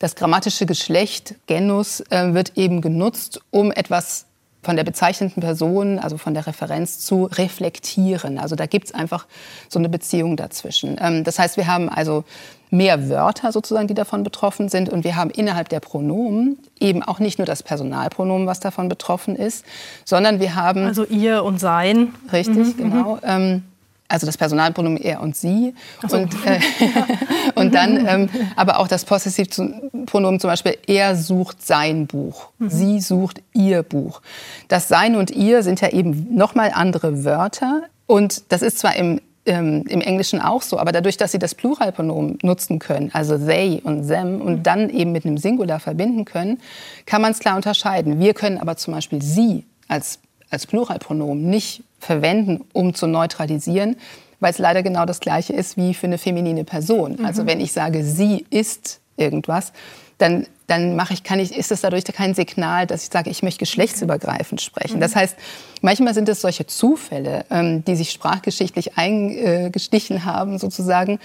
das 0.00 0.16
grammatische 0.16 0.66
Geschlecht, 0.66 1.36
Genus, 1.46 2.00
äh, 2.10 2.34
wird 2.34 2.56
eben 2.56 2.80
genutzt, 2.80 3.40
um 3.50 3.70
etwas 3.70 4.26
von 4.62 4.76
der 4.76 4.84
bezeichneten 4.84 5.40
Person, 5.40 5.98
also 5.98 6.18
von 6.18 6.34
der 6.34 6.46
Referenz 6.46 6.98
zu 6.98 7.24
reflektieren. 7.24 8.38
Also 8.38 8.56
da 8.56 8.66
gibt's 8.66 8.92
einfach 8.92 9.26
so 9.68 9.78
eine 9.78 9.88
Beziehung 9.88 10.36
dazwischen. 10.36 10.96
Ähm, 11.00 11.22
das 11.24 11.38
heißt, 11.38 11.56
wir 11.56 11.66
haben 11.66 11.88
also 11.88 12.24
mehr 12.70 13.08
Wörter 13.08 13.52
sozusagen, 13.52 13.88
die 13.88 13.94
davon 13.94 14.22
betroffen 14.22 14.68
sind. 14.68 14.88
Und 14.88 15.04
wir 15.04 15.16
haben 15.16 15.30
innerhalb 15.30 15.68
der 15.68 15.80
Pronomen 15.80 16.58
eben 16.78 17.02
auch 17.02 17.18
nicht 17.18 17.38
nur 17.38 17.46
das 17.46 17.62
Personalpronomen, 17.62 18.46
was 18.46 18.60
davon 18.60 18.88
betroffen 18.88 19.36
ist, 19.36 19.64
sondern 20.04 20.40
wir 20.40 20.54
haben... 20.54 20.86
Also 20.86 21.04
ihr 21.04 21.44
und 21.44 21.58
sein. 21.58 22.14
Richtig, 22.32 22.56
mhm, 22.56 22.76
genau. 22.76 23.14
Mhm. 23.16 23.20
Ähm, 23.24 23.62
also 24.10 24.26
das 24.26 24.36
Personalpronomen 24.36 25.00
er 25.00 25.20
und 25.20 25.36
sie. 25.36 25.74
So. 26.06 26.16
Und, 26.16 26.34
äh, 26.46 26.60
und 27.54 27.74
dann 27.74 28.06
ähm, 28.08 28.28
aber 28.56 28.78
auch 28.78 28.88
das 28.88 29.04
Possessivpronomen 29.04 30.40
zum 30.40 30.50
Beispiel, 30.50 30.76
er 30.86 31.16
sucht 31.16 31.66
sein 31.66 32.06
Buch, 32.06 32.48
mhm. 32.58 32.70
sie 32.70 33.00
sucht 33.00 33.42
ihr 33.52 33.82
Buch. 33.82 34.20
Das 34.68 34.88
sein 34.88 35.16
und 35.16 35.30
ihr 35.30 35.62
sind 35.62 35.80
ja 35.80 35.88
eben 35.90 36.34
nochmal 36.34 36.72
andere 36.74 37.24
Wörter. 37.24 37.82
Und 38.06 38.52
das 38.52 38.62
ist 38.62 38.78
zwar 38.78 38.96
im, 38.96 39.20
ähm, 39.46 39.84
im 39.88 40.00
Englischen 40.00 40.40
auch 40.40 40.62
so, 40.62 40.78
aber 40.78 40.92
dadurch, 40.92 41.16
dass 41.16 41.32
sie 41.32 41.38
das 41.38 41.54
Pluralpronomen 41.54 42.38
nutzen 42.42 42.78
können, 42.78 43.10
also 43.12 43.38
they 43.38 43.80
und 43.84 44.08
them, 44.08 44.40
und 44.40 44.64
dann 44.64 44.90
eben 44.90 45.12
mit 45.12 45.24
einem 45.24 45.38
Singular 45.38 45.80
verbinden 45.80 46.24
können, 46.24 46.58
kann 47.06 47.22
man 47.22 47.32
es 47.32 47.38
klar 47.38 47.56
unterscheiden. 47.56 48.18
Wir 48.18 48.34
können 48.34 48.58
aber 48.58 48.76
zum 48.76 48.94
Beispiel 48.94 49.22
sie 49.22 49.64
als 49.88 50.18
als 50.50 50.66
Pluralpronomen 50.66 51.48
nicht 51.48 51.82
verwenden, 51.98 52.64
um 52.72 52.94
zu 52.94 53.06
neutralisieren, 53.06 53.96
weil 54.40 54.52
es 54.52 54.58
leider 54.58 54.82
genau 54.82 55.04
das 55.04 55.20
Gleiche 55.20 55.52
ist 55.52 55.76
wie 55.76 55.94
für 55.94 56.06
eine 56.06 56.18
feminine 56.18 56.64
Person. 56.64 57.16
Mhm. 57.18 57.24
Also 57.24 57.46
wenn 57.46 57.60
ich 57.60 57.72
sage, 57.72 58.04
sie 58.04 58.46
ist 58.50 59.00
irgendwas, 59.16 59.72
dann, 60.18 60.46
dann 60.66 60.96
mache 60.96 61.14
ich, 61.14 61.22
kann 61.22 61.40
ich, 61.40 61.56
ist 61.56 61.72
es 61.72 61.80
dadurch 61.80 62.04
kein 62.04 62.34
Signal, 62.34 62.86
dass 62.86 63.04
ich 63.04 63.10
sage, 63.10 63.30
ich 63.30 63.42
möchte 63.42 63.60
geschlechtsübergreifend 63.60 64.60
sprechen. 64.60 64.96
Mhm. 64.96 65.00
Das 65.00 65.16
heißt, 65.16 65.36
manchmal 65.80 66.14
sind 66.14 66.28
es 66.28 66.40
solche 66.40 66.66
Zufälle, 66.66 67.44
ähm, 67.50 67.84
die 67.84 67.96
sich 67.96 68.10
sprachgeschichtlich 68.10 68.96
eingestichen 68.98 70.24
haben, 70.24 70.58
sozusagen, 70.58 71.18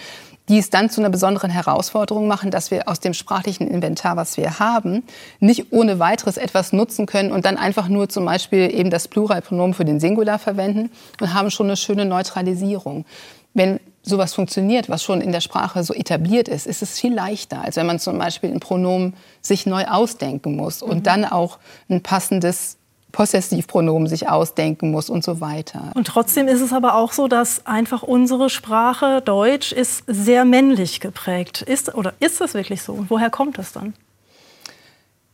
die 0.49 0.59
es 0.59 0.69
dann 0.69 0.89
zu 0.89 1.01
einer 1.01 1.09
besonderen 1.09 1.49
Herausforderung 1.49 2.27
machen, 2.27 2.51
dass 2.51 2.71
wir 2.71 2.87
aus 2.87 2.99
dem 2.99 3.13
sprachlichen 3.13 3.67
Inventar, 3.67 4.15
was 4.15 4.37
wir 4.37 4.59
haben, 4.59 5.03
nicht 5.39 5.71
ohne 5.71 5.99
weiteres 5.99 6.37
etwas 6.37 6.71
nutzen 6.73 7.05
können 7.05 7.31
und 7.31 7.45
dann 7.45 7.57
einfach 7.57 7.87
nur 7.87 8.09
zum 8.09 8.25
Beispiel 8.25 8.73
eben 8.73 8.89
das 8.89 9.07
Pluralpronomen 9.07 9.73
für 9.73 9.85
den 9.85 9.99
Singular 9.99 10.39
verwenden 10.39 10.91
und 11.19 11.33
haben 11.33 11.49
schon 11.49 11.67
eine 11.67 11.77
schöne 11.77 12.05
Neutralisierung. 12.05 13.05
Wenn 13.53 13.79
sowas 14.03 14.33
funktioniert, 14.33 14.89
was 14.89 15.03
schon 15.03 15.21
in 15.21 15.31
der 15.31 15.41
Sprache 15.41 15.83
so 15.83 15.93
etabliert 15.93 16.47
ist, 16.47 16.67
ist 16.67 16.83
es 16.83 16.99
viel 16.99 17.13
leichter, 17.13 17.61
als 17.63 17.75
wenn 17.75 17.87
man 17.87 17.99
zum 17.99 18.17
Beispiel 18.19 18.51
ein 18.51 18.59
Pronomen 18.59 19.15
sich 19.41 19.65
neu 19.65 19.85
ausdenken 19.85 20.55
muss 20.55 20.81
und 20.83 20.99
mhm. 20.99 21.03
dann 21.03 21.25
auch 21.25 21.57
ein 21.89 22.01
passendes 22.01 22.77
Possessivpronomen 23.15 24.09
sich 24.09 24.27
ausdenken 24.27 24.91
muss 24.91 25.09
und 25.09 25.23
so 25.23 25.39
weiter. 25.39 25.91
Und 25.95 26.05
trotzdem 26.05 26.49
ist 26.49 26.59
es 26.59 26.73
aber 26.73 26.95
auch 26.95 27.13
so, 27.13 27.29
dass 27.29 27.65
einfach 27.65 28.03
unsere 28.03 28.49
Sprache 28.49 29.21
Deutsch 29.21 29.71
ist 29.71 30.03
sehr 30.05 30.43
männlich 30.43 30.99
geprägt. 30.99 31.61
Ist 31.61 31.95
oder 31.95 32.13
ist 32.19 32.41
das 32.41 32.53
wirklich 32.55 32.81
so? 32.81 32.91
Und 32.91 33.09
woher 33.09 33.29
kommt 33.29 33.57
das 33.57 33.71
dann? 33.71 33.93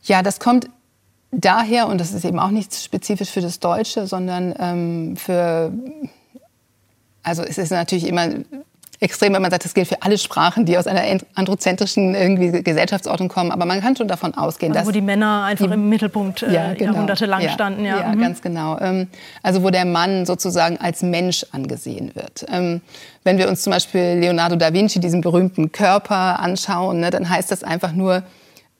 Ja, 0.04 0.22
das 0.22 0.38
kommt 0.38 0.68
daher 1.32 1.88
und 1.88 2.00
das 2.00 2.12
ist 2.12 2.24
eben 2.24 2.38
auch 2.38 2.52
nicht 2.52 2.72
spezifisch 2.72 3.30
für 3.30 3.40
das 3.40 3.58
Deutsche, 3.58 4.06
sondern 4.06 4.54
ähm, 4.60 5.16
für 5.16 5.72
also 7.24 7.42
es 7.42 7.58
ist 7.58 7.70
natürlich 7.70 8.06
immer 8.06 8.28
extrem, 9.02 9.34
wenn 9.34 9.42
man 9.42 9.50
sagt, 9.50 9.64
das 9.64 9.74
gilt 9.74 9.88
für 9.88 10.00
alle 10.00 10.16
Sprachen, 10.16 10.64
die 10.64 10.78
aus 10.78 10.86
einer 10.86 11.02
androzentrischen 11.34 12.14
irgendwie 12.14 12.62
Gesellschaftsordnung 12.62 13.28
kommen. 13.28 13.50
Aber 13.50 13.66
man 13.66 13.80
kann 13.80 13.96
schon 13.96 14.08
davon 14.08 14.34
ausgehen, 14.34 14.72
also 14.72 14.80
dass 14.80 14.88
wo 14.88 14.92
die 14.92 15.04
Männer 15.04 15.44
einfach 15.44 15.66
die, 15.66 15.72
im 15.72 15.88
Mittelpunkt 15.88 16.42
äh, 16.42 16.52
ja, 16.52 16.74
genau. 16.74 16.92
jahrhundertelang 16.92 17.42
ja, 17.42 17.50
standen. 17.50 17.84
Ja, 17.84 18.00
ja 18.00 18.08
mhm. 18.08 18.20
ganz 18.20 18.40
genau. 18.40 18.78
Ähm, 18.80 19.08
also 19.42 19.62
wo 19.62 19.70
der 19.70 19.84
Mann 19.84 20.24
sozusagen 20.24 20.78
als 20.78 21.02
Mensch 21.02 21.44
angesehen 21.50 22.12
wird. 22.14 22.46
Ähm, 22.48 22.80
wenn 23.24 23.38
wir 23.38 23.48
uns 23.48 23.62
zum 23.62 23.72
Beispiel 23.72 24.18
Leonardo 24.20 24.56
da 24.56 24.72
Vinci 24.72 25.00
diesen 25.00 25.20
berühmten 25.20 25.72
Körper 25.72 26.38
anschauen, 26.40 27.00
ne, 27.00 27.10
dann 27.10 27.28
heißt 27.28 27.50
das 27.50 27.64
einfach 27.64 27.92
nur 27.92 28.22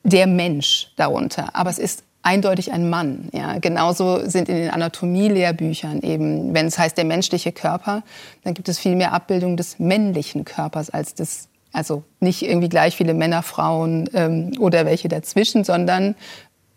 der 0.03 0.27
Mensch 0.27 0.91
darunter. 0.95 1.49
Aber 1.53 1.69
es 1.69 1.79
ist 1.79 2.03
eindeutig 2.23 2.71
ein 2.71 2.89
Mann. 2.89 3.29
Ja, 3.33 3.59
genauso 3.59 4.27
sind 4.27 4.49
in 4.49 4.55
den 4.55 4.69
Anatomie-Lehrbüchern 4.71 6.01
eben, 6.01 6.53
wenn 6.53 6.65
es 6.65 6.79
heißt 6.79 6.97
der 6.97 7.05
menschliche 7.05 7.51
Körper, 7.51 8.01
dann 8.43 8.53
gibt 8.53 8.69
es 8.69 8.79
viel 8.79 8.95
mehr 8.95 9.13
Abbildung 9.13 9.57
des 9.57 9.77
männlichen 9.77 10.45
Körpers 10.45 10.89
als 10.89 11.13
des, 11.13 11.49
also 11.73 12.03
nicht 12.21 12.41
irgendwie 12.41 12.69
gleich 12.69 12.95
viele 12.95 13.13
Männer, 13.13 13.43
Frauen 13.43 14.09
ähm, 14.13 14.53
oder 14.59 14.85
welche 14.85 15.09
dazwischen, 15.09 15.63
sondern 15.63 16.15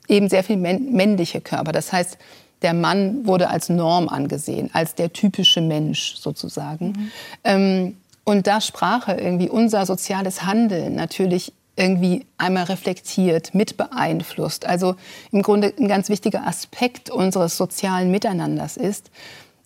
eben 0.08 0.28
sehr 0.28 0.44
viel 0.44 0.56
männliche 0.56 1.40
Körper. 1.40 1.72
Das 1.72 1.92
heißt, 1.92 2.18
der 2.62 2.74
Mann 2.74 3.26
wurde 3.26 3.48
als 3.48 3.68
Norm 3.68 4.08
angesehen, 4.08 4.70
als 4.72 4.94
der 4.94 5.12
typische 5.12 5.60
Mensch 5.60 6.16
sozusagen. 6.16 6.86
Mhm. 6.86 7.10
Ähm, 7.44 7.96
und 8.24 8.48
da 8.48 8.60
Sprache 8.60 9.12
irgendwie 9.12 9.48
unser 9.48 9.86
soziales 9.86 10.42
Handeln 10.42 10.96
natürlich 10.96 11.52
irgendwie 11.76 12.26
einmal 12.38 12.64
reflektiert, 12.64 13.54
mit 13.54 13.76
beeinflusst, 13.76 14.66
also 14.66 14.96
im 15.30 15.42
Grunde 15.42 15.72
ein 15.78 15.88
ganz 15.88 16.08
wichtiger 16.08 16.46
Aspekt 16.46 17.10
unseres 17.10 17.56
sozialen 17.56 18.10
Miteinanders 18.10 18.76
ist, 18.76 19.10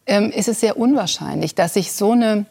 ähm, 0.07 0.31
ist 0.31 0.49
es 0.49 0.61
sehr 0.61 0.77
unwahrscheinlich, 0.77 1.55
dass 1.55 1.75
sich 1.75 1.93
so 1.93 2.13
eine 2.13 2.47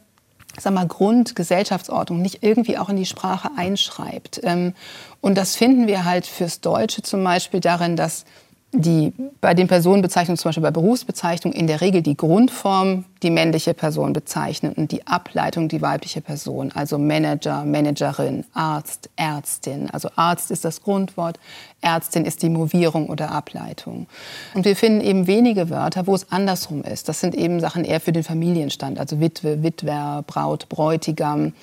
sag 0.58 0.74
mal, 0.74 0.88
Grundgesellschaftsordnung 0.88 2.22
nicht 2.22 2.42
irgendwie 2.42 2.78
auch 2.78 2.90
in 2.90 2.98
die 2.98 3.06
Sprache 3.06 3.52
einschreibt. 3.56 4.42
Ähm, 4.44 4.74
und 5.22 5.38
das 5.38 5.56
finden 5.56 5.88
wir 5.88 6.06
halt 6.06 6.26
fürs 6.26 6.62
Deutsche 6.62 7.02
zum 7.02 7.24
Beispiel 7.24 7.60
darin, 7.60 7.96
dass 7.96 8.26
die 8.72 9.14
bei 9.42 9.54
den 9.54 9.68
Personenbezeichnungen, 9.68 10.38
zum 10.38 10.50
Beispiel 10.50 10.64
bei 10.64 10.72
Berufsbezeichnungen, 10.72 11.58
in 11.58 11.68
der 11.68 11.82
Regel 11.82 12.02
die 12.02 12.18
Grundform 12.18 13.06
die 13.24 13.32
männliche 13.32 13.74
Person 13.74 14.14
bezeichnen 14.14 14.74
und 14.74 14.92
die 14.92 15.06
Ableitung 15.06 15.68
die 15.68 15.82
weibliche 15.82 16.22
Person, 16.22 16.72
also 16.74 16.98
Manager, 16.98 17.66
Managerin, 17.66 18.46
Arzt, 18.54 19.10
Ärztin. 19.16 19.90
Also 19.90 20.10
Arzt 20.16 20.52
ist 20.52 20.64
das 20.64 20.82
Grundwort, 20.82 21.40
Ärztin 21.82 22.26
ist 22.26 22.44
die 22.44 22.50
Movierung 22.50 23.10
oder 23.10 23.32
Ableitung. 23.32 24.08
Und 24.54 24.66
wir 24.66 24.76
finden 24.76 25.02
eben 25.02 25.28
wenige 25.28 25.70
Wörter, 25.70 26.08
wo 26.08 26.16
es 26.16 26.32
andersrum 26.32 26.84
ist. 26.84 27.10
Das 27.10 27.20
sind 27.20 27.36
eben 27.36 27.60
Sachen 27.60 27.84
eher 27.84 28.00
für 28.00 28.12
den 28.12 28.24
Familienstand, 28.24 29.00
also 29.00 29.20
Witwe, 29.20 29.64
Witwer, 29.64 30.24
Braut, 30.26 30.70
Bräutigam 30.70 31.54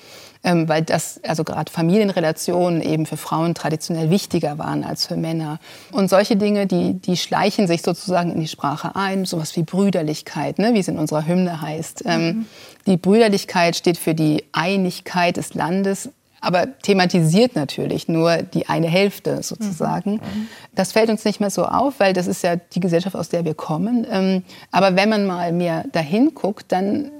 ähm, 0.47 0.69
weil 0.69 0.81
das, 0.81 1.19
also 1.23 1.43
gerade 1.43 1.71
Familienrelationen 1.71 2.81
eben 2.81 3.05
für 3.05 3.17
Frauen 3.17 3.53
traditionell 3.53 4.09
wichtiger 4.09 4.57
waren 4.57 4.83
als 4.83 5.05
für 5.05 5.17
Männer. 5.17 5.59
Und 5.91 6.09
solche 6.09 6.37
Dinge, 6.37 6.67
die, 6.67 6.93
die 6.93 7.17
schleichen 7.17 7.67
sich 7.67 7.81
sozusagen 7.81 8.31
in 8.31 8.39
die 8.39 8.47
Sprache 8.47 8.95
ein, 8.95 9.25
sowas 9.25 9.55
wie 9.57 9.63
Brüderlichkeit, 9.63 10.57
ne, 10.59 10.73
wie 10.73 10.79
es 10.79 10.87
in 10.87 10.97
unserer 10.97 11.25
Hymne 11.25 11.46
heißt. 11.49 12.03
Ähm, 12.05 12.25
mhm. 12.25 12.45
Die 12.85 12.97
Brüderlichkeit 12.97 13.75
steht 13.75 13.97
für 13.97 14.13
die 14.13 14.43
Einigkeit 14.51 15.37
des 15.37 15.53
Landes, 15.53 16.09
aber 16.39 16.79
thematisiert 16.79 17.55
natürlich 17.55 18.07
nur 18.07 18.37
die 18.37 18.69
eine 18.69 18.87
Hälfte 18.87 19.41
sozusagen. 19.43 20.13
Mhm. 20.13 20.17
mhm. 20.17 20.47
Das 20.75 20.91
fällt 20.91 21.09
uns 21.09 21.25
nicht 21.25 21.39
mehr 21.39 21.49
so 21.49 21.65
auf, 21.65 21.99
weil 21.99 22.13
das 22.13 22.27
ist 22.27 22.43
ja 22.43 22.55
die 22.55 22.79
Gesellschaft, 22.79 23.15
aus 23.15 23.29
der 23.29 23.45
wir 23.45 23.55
kommen. 23.55 24.05
Ähm, 24.09 24.43
aber 24.71 24.95
wenn 24.95 25.09
man 25.09 25.25
mal 25.25 25.51
mehr 25.51 25.85
dahin 25.91 26.35
guckt, 26.35 26.71
dann 26.71 27.11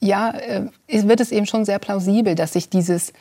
ja, 0.00 0.32
äh, 0.32 0.68
wird 0.88 1.20
es 1.20 1.32
eben 1.32 1.46
schon 1.46 1.64
sehr 1.64 1.78
plausibel, 1.78 2.34
dass 2.34 2.52
sich 2.52 2.68
dieses 2.68 3.12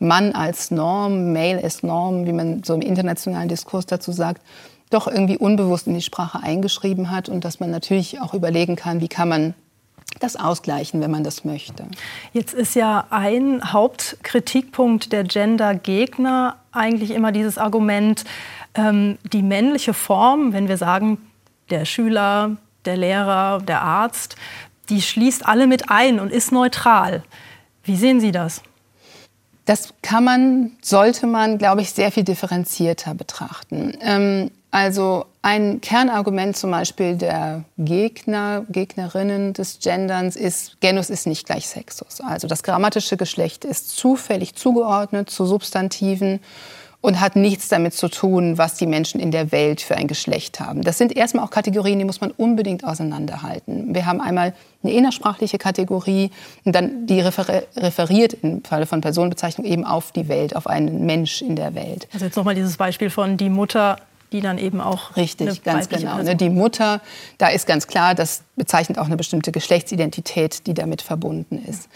Mann 0.00 0.32
als 0.32 0.72
Norm, 0.72 1.32
Male 1.32 1.62
as 1.62 1.82
Norm, 1.84 2.26
wie 2.26 2.32
man 2.32 2.64
so 2.64 2.74
im 2.74 2.80
internationalen 2.80 3.48
Diskurs 3.48 3.86
dazu 3.86 4.10
sagt, 4.10 4.42
doch 4.90 5.06
irgendwie 5.06 5.38
unbewusst 5.38 5.86
in 5.86 5.94
die 5.94 6.02
Sprache 6.02 6.42
eingeschrieben 6.42 7.10
hat 7.10 7.28
und 7.28 7.44
dass 7.44 7.60
man 7.60 7.70
natürlich 7.70 8.20
auch 8.20 8.34
überlegen 8.34 8.76
kann, 8.76 9.00
wie 9.00 9.08
kann 9.08 9.28
man 9.28 9.54
das 10.20 10.36
ausgleichen, 10.36 11.00
wenn 11.00 11.10
man 11.10 11.24
das 11.24 11.44
möchte. 11.44 11.86
Jetzt 12.32 12.54
ist 12.54 12.74
ja 12.74 13.06
ein 13.10 13.72
Hauptkritikpunkt 13.72 15.12
der 15.12 15.24
Gender-Gegner 15.24 16.56
eigentlich 16.72 17.10
immer 17.10 17.32
dieses 17.32 17.58
Argument, 17.58 18.24
ähm, 18.74 19.18
die 19.32 19.42
männliche 19.42 19.94
Form, 19.94 20.52
wenn 20.52 20.68
wir 20.68 20.76
sagen, 20.76 21.18
der 21.70 21.84
Schüler, 21.84 22.56
der 22.84 22.96
Lehrer, 22.96 23.60
der 23.60 23.82
Arzt, 23.82 24.36
die 24.88 25.02
schließt 25.02 25.46
alle 25.46 25.66
mit 25.66 25.90
ein 25.90 26.20
und 26.20 26.32
ist 26.32 26.52
neutral. 26.52 27.22
Wie 27.84 27.96
sehen 27.96 28.20
Sie 28.20 28.32
das? 28.32 28.62
Das 29.64 29.94
kann 30.02 30.24
man, 30.24 30.72
sollte 30.82 31.26
man, 31.26 31.58
glaube 31.58 31.82
ich, 31.82 31.92
sehr 31.92 32.10
viel 32.10 32.24
differenzierter 32.24 33.14
betrachten. 33.14 33.96
Ähm, 34.00 34.50
also 34.72 35.26
ein 35.42 35.82
Kernargument 35.82 36.56
zum 36.56 36.70
Beispiel 36.70 37.16
der 37.16 37.64
Gegner, 37.76 38.64
Gegnerinnen 38.70 39.52
des 39.52 39.80
Genderns 39.80 40.34
ist, 40.34 40.80
Genus 40.80 41.10
ist 41.10 41.26
nicht 41.26 41.44
gleich 41.44 41.68
Sexus. 41.68 42.22
Also 42.22 42.48
das 42.48 42.62
grammatische 42.62 43.18
Geschlecht 43.18 43.66
ist 43.66 43.94
zufällig 43.94 44.54
zugeordnet 44.54 45.28
zu 45.28 45.44
Substantiven 45.44 46.40
und 47.02 47.20
hat 47.20 47.36
nichts 47.36 47.68
damit 47.68 47.92
zu 47.92 48.08
tun, 48.08 48.56
was 48.56 48.76
die 48.76 48.86
Menschen 48.86 49.20
in 49.20 49.30
der 49.30 49.52
Welt 49.52 49.82
für 49.82 49.96
ein 49.96 50.06
Geschlecht 50.06 50.58
haben. 50.58 50.82
Das 50.82 50.96
sind 50.96 51.14
erstmal 51.14 51.44
auch 51.44 51.50
Kategorien, 51.50 51.98
die 51.98 52.04
muss 52.06 52.22
man 52.22 52.30
unbedingt 52.30 52.84
auseinanderhalten. 52.84 53.94
Wir 53.94 54.06
haben 54.06 54.22
einmal 54.22 54.54
eine 54.82 54.92
innersprachliche 54.92 55.58
Kategorie 55.58 56.30
und 56.64 56.74
dann 56.74 57.06
die 57.06 57.20
referiert 57.20 58.34
im 58.42 58.64
Falle 58.64 58.86
von 58.86 59.02
Personenbezeichnung 59.02 59.66
eben 59.66 59.84
auf 59.84 60.12
die 60.12 60.28
Welt, 60.28 60.56
auf 60.56 60.66
einen 60.66 61.04
Mensch 61.04 61.42
in 61.42 61.56
der 61.56 61.74
Welt. 61.74 62.08
Also 62.14 62.24
jetzt 62.24 62.36
nochmal 62.36 62.54
dieses 62.54 62.78
Beispiel 62.78 63.10
von 63.10 63.36
die 63.36 63.50
Mutter 63.50 63.98
die 64.32 64.40
dann 64.40 64.58
eben 64.58 64.80
auch 64.80 65.16
richtig 65.16 65.62
ganz 65.62 65.88
genau 65.88 66.22
ne, 66.22 66.34
die 66.34 66.50
Mutter 66.50 67.00
da 67.38 67.48
ist 67.48 67.66
ganz 67.66 67.86
klar 67.86 68.14
das 68.14 68.42
bezeichnet 68.56 68.98
auch 68.98 69.06
eine 69.06 69.16
bestimmte 69.16 69.52
Geschlechtsidentität 69.52 70.66
die 70.66 70.74
damit 70.74 71.02
verbunden 71.02 71.62
ist. 71.66 71.88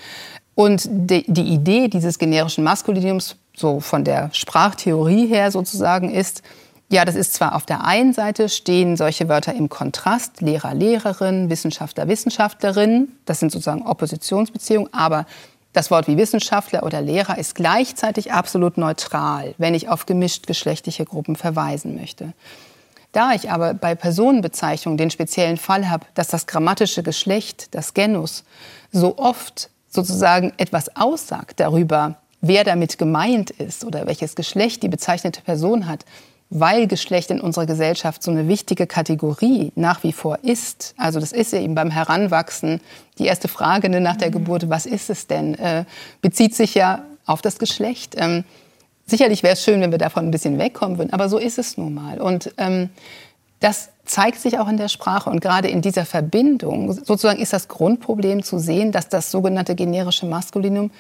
Und 0.56 0.88
die, 0.90 1.24
die 1.30 1.52
Idee 1.52 1.88
dieses 1.88 2.18
generischen 2.18 2.64
Maskulinums 2.64 3.36
so 3.54 3.80
von 3.80 4.04
der 4.04 4.30
Sprachtheorie 4.32 5.26
her 5.26 5.50
sozusagen 5.50 6.10
ist, 6.10 6.42
ja, 6.88 7.04
das 7.04 7.14
ist 7.14 7.34
zwar 7.34 7.54
auf 7.54 7.66
der 7.66 7.84
einen 7.84 8.12
Seite 8.12 8.48
stehen 8.48 8.96
solche 8.96 9.28
Wörter 9.28 9.54
im 9.54 9.68
Kontrast, 9.68 10.40
Lehrer, 10.40 10.72
Lehrerin, 10.72 11.50
Wissenschaftler, 11.50 12.08
Wissenschaftlerin, 12.08 13.08
das 13.24 13.40
sind 13.40 13.52
sozusagen 13.52 13.82
Oppositionsbeziehungen, 13.82 14.92
aber 14.94 15.26
das 15.76 15.90
Wort 15.90 16.08
wie 16.08 16.16
Wissenschaftler 16.16 16.84
oder 16.84 17.02
Lehrer 17.02 17.36
ist 17.36 17.54
gleichzeitig 17.54 18.32
absolut 18.32 18.78
neutral, 18.78 19.54
wenn 19.58 19.74
ich 19.74 19.90
auf 19.90 20.06
gemischt 20.06 20.46
geschlechtliche 20.46 21.04
Gruppen 21.04 21.36
verweisen 21.36 21.94
möchte. 21.96 22.32
Da 23.12 23.32
ich 23.34 23.50
aber 23.50 23.74
bei 23.74 23.94
Personenbezeichnungen 23.94 24.96
den 24.96 25.10
speziellen 25.10 25.58
Fall 25.58 25.90
habe, 25.90 26.06
dass 26.14 26.28
das 26.28 26.46
grammatische 26.46 27.02
Geschlecht, 27.02 27.74
das 27.74 27.92
Genus, 27.92 28.44
so 28.90 29.18
oft 29.18 29.68
sozusagen 29.88 30.54
etwas 30.56 30.96
aussagt 30.96 31.60
darüber, 31.60 32.16
wer 32.40 32.64
damit 32.64 32.96
gemeint 32.96 33.50
ist 33.50 33.84
oder 33.84 34.06
welches 34.06 34.34
Geschlecht 34.34 34.82
die 34.82 34.88
bezeichnete 34.88 35.42
Person 35.42 35.86
hat, 35.86 36.06
weil 36.50 36.86
Geschlecht 36.86 37.30
in 37.30 37.40
unserer 37.40 37.66
Gesellschaft 37.66 38.22
so 38.22 38.30
eine 38.30 38.46
wichtige 38.46 38.86
Kategorie 38.86 39.72
nach 39.74 40.02
wie 40.04 40.12
vor 40.12 40.38
ist. 40.42 40.94
Also 40.96 41.18
das 41.18 41.32
ist 41.32 41.52
ja 41.52 41.60
eben 41.60 41.74
beim 41.74 41.90
Heranwachsen 41.90 42.80
die 43.18 43.26
erste 43.26 43.48
Frage 43.48 43.88
ne, 43.88 44.00
nach 44.00 44.16
der 44.16 44.30
Geburt, 44.30 44.68
was 44.68 44.86
ist 44.86 45.10
es 45.10 45.26
denn, 45.26 45.54
äh, 45.54 45.84
bezieht 46.20 46.54
sich 46.54 46.74
ja 46.74 47.04
auf 47.24 47.42
das 47.42 47.58
Geschlecht. 47.58 48.14
Ähm, 48.16 48.44
sicherlich 49.06 49.42
wäre 49.42 49.54
es 49.54 49.64
schön, 49.64 49.80
wenn 49.80 49.90
wir 49.90 49.98
davon 49.98 50.24
ein 50.24 50.30
bisschen 50.30 50.58
wegkommen 50.58 50.98
würden, 50.98 51.12
aber 51.12 51.28
so 51.28 51.38
ist 51.38 51.58
es 51.58 51.76
nun 51.76 51.94
mal. 51.94 52.20
Und 52.20 52.54
ähm, 52.58 52.90
das 53.60 53.88
zeigt 54.04 54.38
sich 54.38 54.58
auch 54.58 54.68
in 54.68 54.76
der 54.76 54.88
Sprache 54.88 55.30
und 55.30 55.40
gerade 55.40 55.68
in 55.68 55.82
dieser 55.82 56.04
Verbindung 56.04 56.92
sozusagen 56.92 57.40
ist 57.40 57.52
das 57.52 57.66
Grundproblem 57.66 58.44
zu 58.44 58.58
sehen, 58.58 58.92
dass 58.92 59.08
das 59.08 59.32
sogenannte 59.32 59.74
generische 59.74 60.26
Maskulinum 60.26 60.92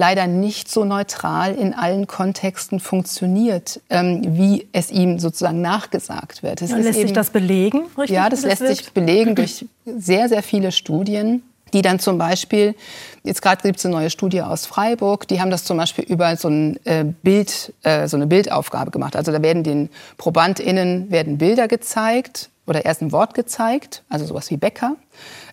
leider 0.00 0.26
nicht 0.26 0.70
so 0.70 0.86
neutral 0.86 1.54
in 1.54 1.74
allen 1.74 2.06
Kontexten 2.06 2.80
funktioniert, 2.80 3.82
ähm, 3.90 4.22
wie 4.24 4.66
es 4.72 4.90
ihm 4.90 5.18
sozusagen 5.18 5.60
nachgesagt 5.60 6.42
wird. 6.42 6.62
Es 6.62 6.70
lässt 6.70 6.98
eben, 6.98 7.08
sich 7.08 7.12
das 7.12 7.28
belegen? 7.28 7.82
Richtig, 7.98 8.16
ja, 8.16 8.30
das, 8.30 8.40
das 8.40 8.60
lässt 8.60 8.78
sich 8.78 8.92
belegen 8.92 9.34
durch 9.36 9.66
sehr, 9.84 10.30
sehr 10.30 10.42
viele 10.42 10.72
Studien 10.72 11.42
die 11.72 11.82
dann 11.82 11.98
zum 11.98 12.18
Beispiel, 12.18 12.74
jetzt 13.22 13.42
gerade 13.42 13.62
gibt 13.62 13.78
es 13.78 13.86
eine 13.86 13.94
neue 13.94 14.10
Studie 14.10 14.42
aus 14.42 14.66
Freiburg, 14.66 15.28
die 15.28 15.40
haben 15.40 15.50
das 15.50 15.64
zum 15.64 15.76
Beispiel 15.76 16.04
über 16.04 16.36
so 16.36 16.48
ein 16.48 16.84
äh, 16.84 17.04
Bild, 17.04 17.72
äh, 17.82 18.08
so 18.08 18.16
eine 18.16 18.26
Bildaufgabe 18.26 18.90
gemacht. 18.90 19.16
Also 19.16 19.32
da 19.32 19.42
werden 19.42 19.62
den 19.62 19.90
ProbandInnen 20.18 21.10
werden 21.10 21.38
Bilder 21.38 21.68
gezeigt 21.68 22.50
oder 22.66 22.84
erst 22.84 23.02
ein 23.02 23.10
Wort 23.10 23.34
gezeigt, 23.34 24.04
also 24.08 24.24
sowas 24.24 24.48
wie 24.50 24.56
Bäcker. 24.56 24.94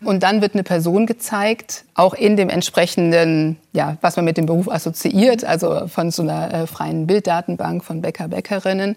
Und 0.04 0.22
dann 0.22 0.42
wird 0.42 0.54
eine 0.54 0.64
Person 0.64 1.08
gezeigt, 1.08 1.84
auch 1.96 2.14
in 2.14 2.38
dem 2.38 2.50
entsprechenden, 2.50 3.58
ja, 3.74 3.98
was 4.02 4.16
man 4.16 4.26
mit 4.26 4.38
dem 4.38 4.46
Beruf 4.46 4.70
assoziiert, 4.70 5.44
also 5.44 5.88
von 5.88 6.12
so 6.12 6.22
einer 6.22 6.54
äh, 6.54 6.68
freien 6.68 7.08
Bilddatenbank 7.08 7.84
von 7.84 8.02
Bäcker, 8.02 8.28
Bäckerinnen. 8.28 8.96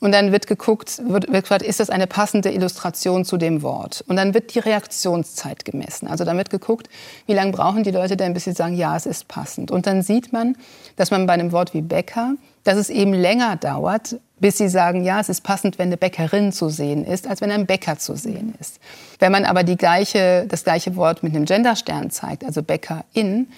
Und 0.00 0.12
dann 0.12 0.32
wird 0.32 0.46
geguckt, 0.46 0.98
wird, 1.04 1.30
wird 1.30 1.42
gefragt, 1.42 1.62
ist 1.62 1.78
das 1.78 1.90
eine 1.90 2.06
passende 2.06 2.50
Illustration 2.50 3.26
zu 3.26 3.36
dem 3.36 3.62
Wort? 3.62 4.02
Und 4.08 4.16
dann 4.16 4.32
wird 4.32 4.54
die 4.54 4.58
Reaktionszeit 4.58 5.66
gemessen. 5.66 6.08
Also 6.08 6.24
dann 6.24 6.38
wird 6.38 6.48
geguckt, 6.48 6.88
wie 7.26 7.34
lange 7.34 7.52
brauchen 7.52 7.84
die 7.84 7.90
Leute 7.90 8.16
denn, 8.16 8.32
bis 8.32 8.44
sie 8.44 8.52
sagen, 8.52 8.74
ja, 8.74 8.96
es 8.96 9.04
ist 9.04 9.28
passend. 9.28 9.70
Und 9.70 9.86
dann 9.86 10.02
sieht 10.02 10.32
man, 10.32 10.56
dass 10.96 11.10
man 11.10 11.26
bei 11.26 11.34
einem 11.34 11.52
Wort 11.52 11.74
wie 11.74 11.82
Bäcker, 11.82 12.34
dass 12.64 12.76
es 12.76 12.88
eben 12.88 13.12
länger 13.12 13.56
dauert, 13.56 14.16
bis 14.38 14.56
sie 14.56 14.70
sagen, 14.70 15.04
ja, 15.04 15.20
es 15.20 15.28
ist 15.28 15.42
passend, 15.42 15.78
wenn 15.78 15.88
eine 15.88 15.98
Bäckerin 15.98 16.50
zu 16.50 16.70
sehen 16.70 17.04
ist, 17.04 17.26
als 17.26 17.42
wenn 17.42 17.50
ein 17.50 17.66
Bäcker 17.66 17.98
zu 17.98 18.16
sehen 18.16 18.54
ist. 18.58 18.80
Wenn 19.18 19.32
man 19.32 19.44
aber 19.44 19.64
die 19.64 19.76
gleiche, 19.76 20.46
das 20.48 20.64
gleiche 20.64 20.96
Wort 20.96 21.22
mit 21.22 21.34
einem 21.34 21.44
Genderstern 21.44 22.10
zeigt, 22.10 22.44
also 22.44 22.62
Bäckerin, 22.62 23.48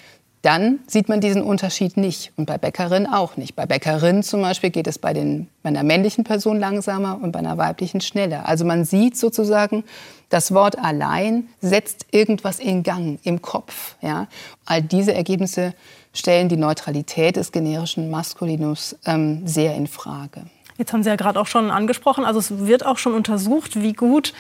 dann 0.42 0.80
sieht 0.88 1.08
man 1.08 1.20
diesen 1.20 1.42
Unterschied 1.42 1.96
nicht 1.96 2.32
und 2.37 2.46
bei 2.46 2.58
Bäckerin 2.58 3.06
auch 3.06 3.37
nicht. 3.37 3.54
Bei 3.54 3.64
Bäckerin 3.64 4.25
zum 4.25 4.42
Beispiel 4.42 4.70
geht 4.70 4.88
es 4.88 4.99
bei, 4.99 5.12
den, 5.12 5.49
bei 5.62 5.68
einer 5.68 5.84
männlichen 5.84 6.25
Person 6.25 6.58
langsamer 6.58 7.20
und 7.22 7.30
bei 7.30 7.38
einer 7.38 7.58
weiblichen 7.58 8.00
schneller. 8.00 8.49
Also 8.49 8.64
man 8.64 8.84
sieht 8.84 9.16
sozusagen, 9.16 9.84
das 10.30 10.52
Wort 10.52 10.78
allein 10.78 11.49
setzt 11.61 12.06
irgendwas 12.11 12.58
in 12.58 12.82
Gang 12.82 13.20
im 13.22 13.40
Kopf. 13.40 13.94
Ja? 14.00 14.26
All 14.66 14.82
diese 14.82 15.14
Ergebnisse 15.14 15.75
stellen 16.12 16.49
die 16.49 16.56
Neutralität 16.56 17.37
des 17.37 17.52
generischen 17.52 18.11
Maskulinums 18.11 18.96
ähm, 19.06 19.46
sehr 19.46 19.76
in 19.76 19.87
Frage. 19.87 20.42
Jetzt 20.76 20.92
haben 20.92 21.04
Sie 21.04 21.08
ja 21.08 21.16
gerade 21.16 21.38
auch 21.38 21.46
schon 21.46 21.70
angesprochen, 21.70 22.25
also 22.25 22.40
es 22.40 22.66
wird 22.66 22.84
auch 22.84 22.99
schon 22.99 23.14
untersucht, 23.14 23.80
wie 23.80 23.92
gut 23.92 24.32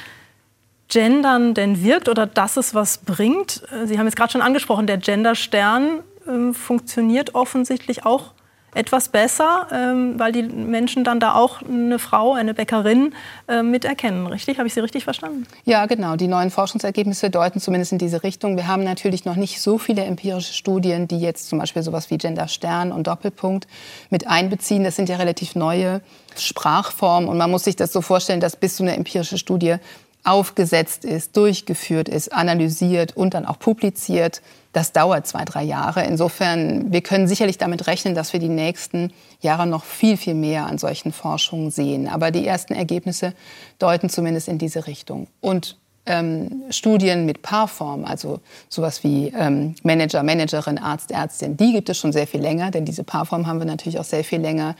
Gendern 0.92 1.54
denn 1.54 1.82
wirkt 1.82 2.08
oder 2.08 2.26
dass 2.26 2.58
es 2.58 2.74
was 2.74 2.98
bringt. 2.98 3.62
Sie 3.84 3.98
haben 3.98 4.06
jetzt 4.06 4.16
gerade 4.16 4.30
schon 4.30 4.42
angesprochen, 4.42 4.86
der 4.86 4.98
Genderstern 4.98 6.00
äh, 6.26 6.52
funktioniert 6.52 7.34
offensichtlich 7.34 8.04
auch 8.04 8.34
etwas 8.74 9.10
besser, 9.10 9.66
ähm, 9.70 10.18
weil 10.18 10.32
die 10.32 10.42
Menschen 10.42 11.04
dann 11.04 11.20
da 11.20 11.34
auch 11.34 11.60
eine 11.62 11.98
Frau, 11.98 12.32
eine 12.32 12.54
Bäckerin 12.54 13.14
äh, 13.46 13.62
miterkennen. 13.62 14.26
Richtig? 14.26 14.58
Habe 14.58 14.66
ich 14.66 14.74
Sie 14.74 14.80
richtig 14.80 15.04
verstanden? 15.04 15.46
Ja, 15.64 15.84
genau. 15.86 16.16
Die 16.16 16.26
neuen 16.26 16.50
Forschungsergebnisse 16.50 17.28
deuten 17.28 17.60
zumindest 17.60 17.92
in 17.92 17.98
diese 17.98 18.22
Richtung. 18.22 18.56
Wir 18.56 18.66
haben 18.66 18.82
natürlich 18.82 19.26
noch 19.26 19.36
nicht 19.36 19.60
so 19.60 19.76
viele 19.76 20.04
empirische 20.04 20.54
Studien, 20.54 21.06
die 21.06 21.18
jetzt 21.18 21.48
zum 21.48 21.58
Beispiel 21.58 21.82
sowas 21.82 22.10
wie 22.10 22.16
Gender 22.16 22.48
Stern 22.48 22.92
und 22.92 23.06
Doppelpunkt 23.06 23.66
mit 24.08 24.26
einbeziehen. 24.26 24.84
Das 24.84 24.96
sind 24.96 25.10
ja 25.10 25.16
relativ 25.16 25.54
neue 25.54 26.00
Sprachformen 26.36 27.28
und 27.28 27.36
man 27.36 27.50
muss 27.50 27.64
sich 27.64 27.76
das 27.76 27.92
so 27.92 28.00
vorstellen, 28.00 28.40
dass 28.40 28.56
bis 28.56 28.76
zu 28.76 28.84
einer 28.84 28.94
empirische 28.94 29.36
Studie 29.36 29.76
aufgesetzt 30.24 31.04
ist, 31.04 31.36
durchgeführt 31.36 32.08
ist, 32.08 32.32
analysiert 32.32 33.16
und 33.16 33.34
dann 33.34 33.44
auch 33.44 33.58
publiziert. 33.58 34.40
Das 34.72 34.92
dauert 34.92 35.26
zwei, 35.26 35.44
drei 35.44 35.64
Jahre. 35.64 36.04
Insofern, 36.04 36.92
wir 36.92 37.00
können 37.02 37.26
sicherlich 37.26 37.58
damit 37.58 37.86
rechnen, 37.86 38.14
dass 38.14 38.32
wir 38.32 38.40
die 38.40 38.48
nächsten 38.48 39.12
Jahre 39.40 39.66
noch 39.66 39.84
viel, 39.84 40.16
viel 40.16 40.34
mehr 40.34 40.66
an 40.66 40.78
solchen 40.78 41.12
Forschungen 41.12 41.70
sehen. 41.70 42.08
Aber 42.08 42.30
die 42.30 42.46
ersten 42.46 42.72
Ergebnisse 42.72 43.34
deuten 43.78 44.08
zumindest 44.08 44.48
in 44.48 44.58
diese 44.58 44.86
Richtung. 44.86 45.26
Und 45.40 45.76
ähm, 46.06 46.62
Studien 46.70 47.26
mit 47.26 47.42
Paarform, 47.42 48.04
also 48.04 48.40
sowas 48.68 49.04
wie 49.04 49.32
ähm, 49.36 49.74
Manager, 49.82 50.22
Managerin, 50.22 50.78
Arzt, 50.78 51.10
Ärztin, 51.10 51.56
die 51.56 51.72
gibt 51.72 51.88
es 51.88 51.98
schon 51.98 52.12
sehr 52.12 52.26
viel 52.26 52.40
länger, 52.40 52.70
denn 52.70 52.84
diese 52.84 53.04
Paarform 53.04 53.46
haben 53.46 53.58
wir 53.58 53.66
natürlich 53.66 53.98
auch 53.98 54.04
sehr 54.04 54.24
viel 54.24 54.40
länger. 54.40 54.74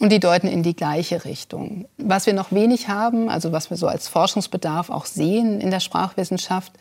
Und 0.00 0.10
die 0.10 0.18
deuten 0.18 0.48
in 0.48 0.62
die 0.62 0.74
gleiche 0.74 1.24
Richtung. 1.24 1.86
Was 1.98 2.26
wir 2.26 2.32
noch 2.32 2.50
wenig 2.50 2.88
haben, 2.88 3.28
also 3.28 3.52
was 3.52 3.70
wir 3.70 3.76
so 3.76 3.86
als 3.86 4.08
Forschungsbedarf 4.08 4.90
auch 4.90 5.06
sehen 5.06 5.60
in 5.60 5.70
der 5.70 5.80
Sprachwissenschaft, 5.80 6.72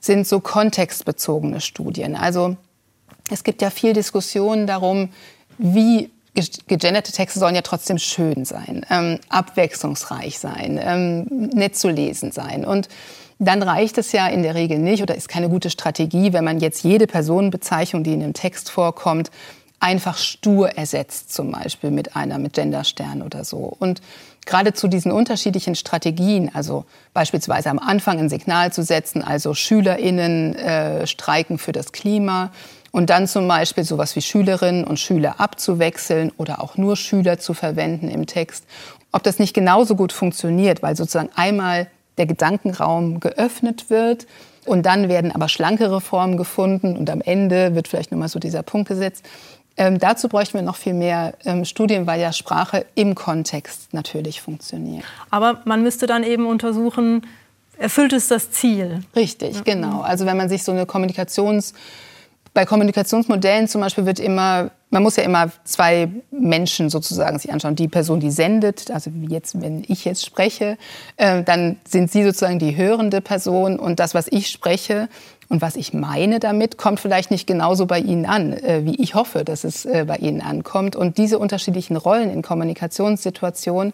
sind 0.00 0.26
so 0.26 0.40
kontextbezogene 0.40 1.60
Studien. 1.60 2.14
Also 2.14 2.56
es 3.30 3.42
gibt 3.42 3.62
ja 3.62 3.70
viel 3.70 3.92
Diskussion 3.94 4.66
darum, 4.66 5.10
wie 5.58 6.10
gegenderte 6.34 7.12
Texte 7.12 7.38
sollen 7.38 7.54
ja 7.54 7.62
trotzdem 7.62 7.98
schön 7.98 8.44
sein, 8.44 8.86
ähm, 8.90 9.18
abwechslungsreich 9.28 10.38
sein, 10.38 10.80
ähm, 10.82 11.50
nett 11.52 11.76
zu 11.76 11.88
lesen 11.88 12.32
sein. 12.32 12.64
Und 12.64 12.88
dann 13.38 13.62
reicht 13.62 13.98
es 13.98 14.12
ja 14.12 14.28
in 14.28 14.42
der 14.42 14.54
Regel 14.54 14.78
nicht 14.78 15.02
oder 15.02 15.14
ist 15.14 15.28
keine 15.28 15.48
gute 15.48 15.68
Strategie, 15.68 16.32
wenn 16.32 16.44
man 16.44 16.60
jetzt 16.60 16.84
jede 16.84 17.06
Personenbezeichnung, 17.06 18.02
die 18.02 18.14
in 18.14 18.22
einem 18.22 18.34
Text 18.34 18.70
vorkommt, 18.70 19.30
einfach 19.82 20.16
stur 20.16 20.70
ersetzt, 20.70 21.32
zum 21.32 21.50
Beispiel 21.50 21.90
mit 21.90 22.14
einer 22.14 22.38
mit 22.38 22.54
Genderstern 22.54 23.20
oder 23.20 23.44
so. 23.44 23.76
Und 23.78 24.00
gerade 24.46 24.72
zu 24.72 24.86
diesen 24.86 25.10
unterschiedlichen 25.10 25.74
Strategien, 25.74 26.50
also 26.54 26.84
beispielsweise 27.12 27.68
am 27.68 27.78
Anfang 27.78 28.18
ein 28.18 28.28
Signal 28.28 28.72
zu 28.72 28.82
setzen, 28.82 29.22
also 29.22 29.54
SchülerInnen 29.54 30.54
äh, 30.54 31.06
streiken 31.06 31.58
für 31.58 31.72
das 31.72 31.92
Klima 31.92 32.52
und 32.92 33.10
dann 33.10 33.26
zum 33.26 33.48
Beispiel 33.48 33.84
sowas 33.84 34.14
wie 34.14 34.22
Schülerinnen 34.22 34.84
und 34.84 35.00
Schüler 35.00 35.40
abzuwechseln 35.40 36.30
oder 36.36 36.62
auch 36.62 36.76
nur 36.76 36.96
Schüler 36.96 37.38
zu 37.38 37.52
verwenden 37.52 38.08
im 38.08 38.26
Text. 38.26 38.64
Ob 39.10 39.24
das 39.24 39.38
nicht 39.38 39.52
genauso 39.52 39.96
gut 39.96 40.12
funktioniert, 40.12 40.82
weil 40.82 40.96
sozusagen 40.96 41.30
einmal 41.34 41.88
der 42.18 42.26
Gedankenraum 42.26 43.20
geöffnet 43.20 43.90
wird 43.90 44.26
und 44.64 44.86
dann 44.86 45.08
werden 45.08 45.32
aber 45.32 45.48
schlankere 45.48 46.00
Formen 46.00 46.36
gefunden 46.36 46.96
und 46.96 47.10
am 47.10 47.20
Ende 47.20 47.74
wird 47.74 47.88
vielleicht 47.88 48.12
nochmal 48.12 48.28
so 48.28 48.38
dieser 48.38 48.62
Punkt 48.62 48.88
gesetzt. 48.88 49.24
Ähm, 49.76 49.98
dazu 49.98 50.28
bräuchten 50.28 50.54
wir 50.54 50.62
noch 50.62 50.76
viel 50.76 50.94
mehr 50.94 51.34
ähm, 51.44 51.64
Studien, 51.64 52.06
weil 52.06 52.20
ja 52.20 52.32
Sprache 52.32 52.84
im 52.94 53.14
Kontext 53.14 53.92
natürlich 53.94 54.40
funktioniert. 54.40 55.04
Aber 55.30 55.60
man 55.64 55.82
müsste 55.82 56.06
dann 56.06 56.24
eben 56.24 56.46
untersuchen, 56.46 57.26
erfüllt 57.78 58.12
es 58.12 58.28
das 58.28 58.50
Ziel? 58.50 59.00
Richtig, 59.16 59.56
ja. 59.56 59.62
genau. 59.62 60.02
Also 60.02 60.26
wenn 60.26 60.36
man 60.36 60.48
sich 60.48 60.62
so 60.62 60.72
eine 60.72 60.86
Kommunikations 60.86 61.74
bei 62.54 62.66
Kommunikationsmodellen 62.66 63.66
zum 63.66 63.80
Beispiel 63.80 64.04
wird 64.04 64.20
immer, 64.20 64.70
man 64.90 65.02
muss 65.02 65.16
ja 65.16 65.22
immer 65.22 65.50
zwei 65.64 66.10
Menschen 66.30 66.90
sozusagen 66.90 67.38
sich 67.38 67.50
anschauen. 67.50 67.76
Die 67.76 67.88
Person, 67.88 68.20
die 68.20 68.30
sendet, 68.30 68.90
also 68.90 69.10
wie 69.14 69.32
jetzt, 69.32 69.60
wenn 69.60 69.84
ich 69.88 70.04
jetzt 70.04 70.26
spreche, 70.26 70.76
äh, 71.16 71.42
dann 71.42 71.76
sind 71.88 72.12
Sie 72.12 72.22
sozusagen 72.22 72.58
die 72.58 72.76
hörende 72.76 73.20
Person 73.22 73.78
und 73.78 74.00
das, 74.00 74.14
was 74.14 74.26
ich 74.28 74.48
spreche, 74.48 75.08
und 75.52 75.60
was 75.60 75.76
ich 75.76 75.92
meine 75.92 76.40
damit, 76.40 76.78
kommt 76.78 76.98
vielleicht 76.98 77.30
nicht 77.30 77.46
genauso 77.46 77.84
bei 77.84 78.00
Ihnen 78.00 78.24
an, 78.24 78.54
äh, 78.54 78.86
wie 78.86 78.94
ich 79.02 79.14
hoffe, 79.14 79.44
dass 79.44 79.64
es 79.64 79.84
äh, 79.84 80.06
bei 80.08 80.16
Ihnen 80.16 80.40
ankommt. 80.40 80.96
Und 80.96 81.18
diese 81.18 81.38
unterschiedlichen 81.38 81.96
Rollen 81.96 82.30
in 82.30 82.40
Kommunikationssituationen, 82.40 83.92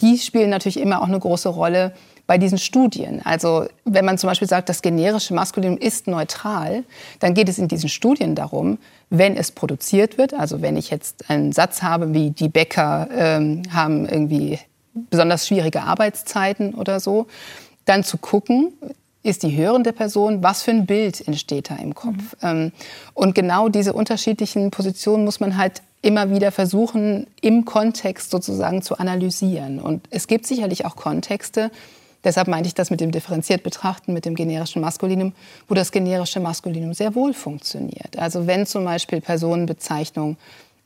die 0.00 0.16
spielen 0.18 0.48
natürlich 0.48 0.78
immer 0.78 1.02
auch 1.02 1.08
eine 1.08 1.18
große 1.18 1.48
Rolle 1.48 1.92
bei 2.28 2.38
diesen 2.38 2.56
Studien. 2.56 3.20
Also 3.24 3.66
wenn 3.84 4.04
man 4.04 4.16
zum 4.16 4.28
Beispiel 4.28 4.46
sagt, 4.46 4.68
das 4.68 4.80
generische 4.80 5.34
Maskulinum 5.34 5.76
ist 5.76 6.06
neutral, 6.06 6.84
dann 7.18 7.34
geht 7.34 7.48
es 7.48 7.58
in 7.58 7.66
diesen 7.66 7.88
Studien 7.88 8.36
darum, 8.36 8.78
wenn 9.10 9.36
es 9.36 9.50
produziert 9.50 10.18
wird, 10.18 10.34
also 10.34 10.62
wenn 10.62 10.76
ich 10.76 10.90
jetzt 10.90 11.28
einen 11.28 11.50
Satz 11.50 11.82
habe, 11.82 12.14
wie 12.14 12.30
die 12.30 12.48
Bäcker 12.48 13.08
ähm, 13.12 13.62
haben 13.72 14.08
irgendwie 14.08 14.60
besonders 14.94 15.48
schwierige 15.48 15.82
Arbeitszeiten 15.82 16.74
oder 16.74 17.00
so, 17.00 17.26
dann 17.86 18.04
zu 18.04 18.18
gucken, 18.18 18.72
ist 19.22 19.42
die 19.42 19.56
hörende 19.56 19.92
Person, 19.92 20.42
was 20.42 20.62
für 20.62 20.72
ein 20.72 20.86
Bild 20.86 21.26
entsteht 21.26 21.70
da 21.70 21.76
im 21.76 21.94
Kopf. 21.94 22.16
Mhm. 22.16 22.38
Ähm, 22.42 22.72
und 23.14 23.34
genau 23.34 23.68
diese 23.68 23.92
unterschiedlichen 23.92 24.70
Positionen 24.70 25.24
muss 25.24 25.40
man 25.40 25.56
halt 25.56 25.82
immer 26.02 26.30
wieder 26.30 26.50
versuchen, 26.50 27.28
im 27.40 27.64
Kontext 27.64 28.30
sozusagen 28.30 28.82
zu 28.82 28.98
analysieren. 28.98 29.78
Und 29.78 30.06
es 30.10 30.26
gibt 30.26 30.46
sicherlich 30.46 30.84
auch 30.84 30.96
Kontexte, 30.96 31.70
deshalb 32.24 32.48
meinte 32.48 32.66
ich 32.66 32.74
das 32.74 32.90
mit 32.90 33.00
dem 33.00 33.12
differenziert 33.12 33.62
betrachten, 33.62 34.12
mit 34.12 34.24
dem 34.24 34.34
generischen 34.34 34.82
Maskulinum, 34.82 35.32
wo 35.68 35.74
das 35.74 35.92
generische 35.92 36.40
Maskulinum 36.40 36.92
sehr 36.92 37.14
wohl 37.14 37.32
funktioniert. 37.32 38.18
Also 38.18 38.48
wenn 38.48 38.66
zum 38.66 38.84
Beispiel 38.84 39.20
Personenbezeichnung 39.20 40.36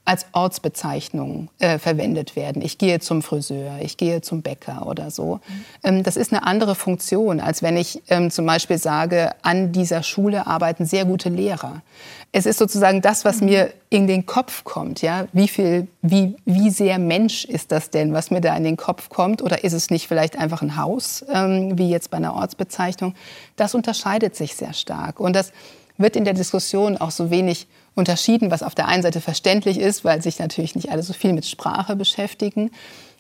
als 0.06 0.26
Ortsbezeichnung 0.32 1.48
äh, 1.58 1.78
verwendet 1.78 2.36
werden. 2.36 2.62
Ich 2.62 2.78
gehe 2.78 3.00
zum 3.00 3.22
Friseur, 3.22 3.78
ich 3.82 3.96
gehe 3.96 4.20
zum 4.22 4.40
Bäcker 4.40 4.86
oder 4.86 5.10
so. 5.10 5.40
Ähm, 5.82 6.04
das 6.04 6.16
ist 6.16 6.32
eine 6.32 6.46
andere 6.46 6.76
Funktion, 6.76 7.40
als 7.40 7.60
wenn 7.60 7.76
ich 7.76 8.02
ähm, 8.08 8.30
zum 8.30 8.46
Beispiel 8.46 8.78
sage, 8.78 9.32
an 9.42 9.72
dieser 9.72 10.04
Schule 10.04 10.46
arbeiten 10.46 10.86
sehr 10.86 11.04
gute 11.04 11.28
Lehrer. 11.28 11.82
Es 12.30 12.46
ist 12.46 12.58
sozusagen 12.58 13.02
das, 13.02 13.24
was 13.24 13.40
mir 13.40 13.72
in 13.90 14.06
den 14.06 14.26
Kopf 14.26 14.62
kommt. 14.62 15.02
Ja? 15.02 15.26
Wie, 15.32 15.48
viel, 15.48 15.88
wie, 16.02 16.36
wie 16.44 16.70
sehr 16.70 16.98
Mensch 16.98 17.44
ist 17.44 17.72
das 17.72 17.90
denn, 17.90 18.12
was 18.12 18.30
mir 18.30 18.40
da 18.40 18.56
in 18.56 18.62
den 18.62 18.76
Kopf 18.76 19.08
kommt? 19.08 19.42
Oder 19.42 19.64
ist 19.64 19.72
es 19.72 19.90
nicht 19.90 20.06
vielleicht 20.06 20.38
einfach 20.38 20.62
ein 20.62 20.76
Haus, 20.76 21.24
ähm, 21.32 21.76
wie 21.76 21.90
jetzt 21.90 22.10
bei 22.10 22.18
einer 22.18 22.34
Ortsbezeichnung? 22.34 23.14
Das 23.56 23.74
unterscheidet 23.74 24.36
sich 24.36 24.54
sehr 24.54 24.72
stark. 24.72 25.18
Und 25.18 25.34
das 25.34 25.52
wird 25.98 26.14
in 26.14 26.24
der 26.24 26.34
Diskussion 26.34 26.96
auch 26.96 27.10
so 27.10 27.30
wenig 27.30 27.66
unterschieden, 27.96 28.52
was 28.52 28.62
auf 28.62 28.76
der 28.76 28.86
einen 28.86 29.02
Seite 29.02 29.20
verständlich 29.20 29.78
ist, 29.80 30.04
weil 30.04 30.22
sich 30.22 30.38
natürlich 30.38 30.76
nicht 30.76 30.90
alle 30.92 31.02
so 31.02 31.12
viel 31.12 31.32
mit 31.32 31.46
Sprache 31.46 31.96
beschäftigen. 31.96 32.70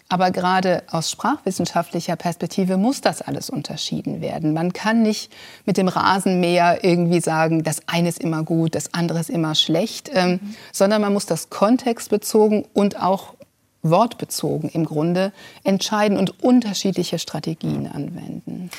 Aber 0.08 0.30
gerade 0.30 0.84
aus 0.88 1.10
sprachwissenschaftlicher 1.10 2.14
Perspektive 2.14 2.76
muss 2.76 3.00
das 3.00 3.22
alles 3.22 3.50
unterschieden 3.50 4.20
werden. 4.20 4.52
Man 4.52 4.72
kann 4.72 5.02
nicht 5.02 5.32
mit 5.64 5.78
dem 5.78 5.88
Rasenmäher 5.88 6.84
irgendwie 6.84 7.18
sagen, 7.18 7.64
das 7.64 7.80
eine 7.88 8.08
ist 8.08 8.20
immer 8.20 8.44
gut, 8.44 8.76
das 8.76 8.94
andere 8.94 9.18
ist 9.18 9.30
immer 9.30 9.56
schlecht, 9.56 10.08
ähm, 10.14 10.30
mhm. 10.30 10.56
sondern 10.70 11.02
man 11.02 11.12
muss 11.12 11.26
das 11.26 11.50
kontextbezogen 11.50 12.64
und 12.72 13.02
auch 13.02 13.34
wortbezogen 13.82 14.68
im 14.68 14.84
Grunde 14.84 15.32
entscheiden 15.64 16.18
und 16.18 16.42
unterschiedliche 16.42 17.18
Strategien 17.18 17.88
anwenden. 17.88 18.70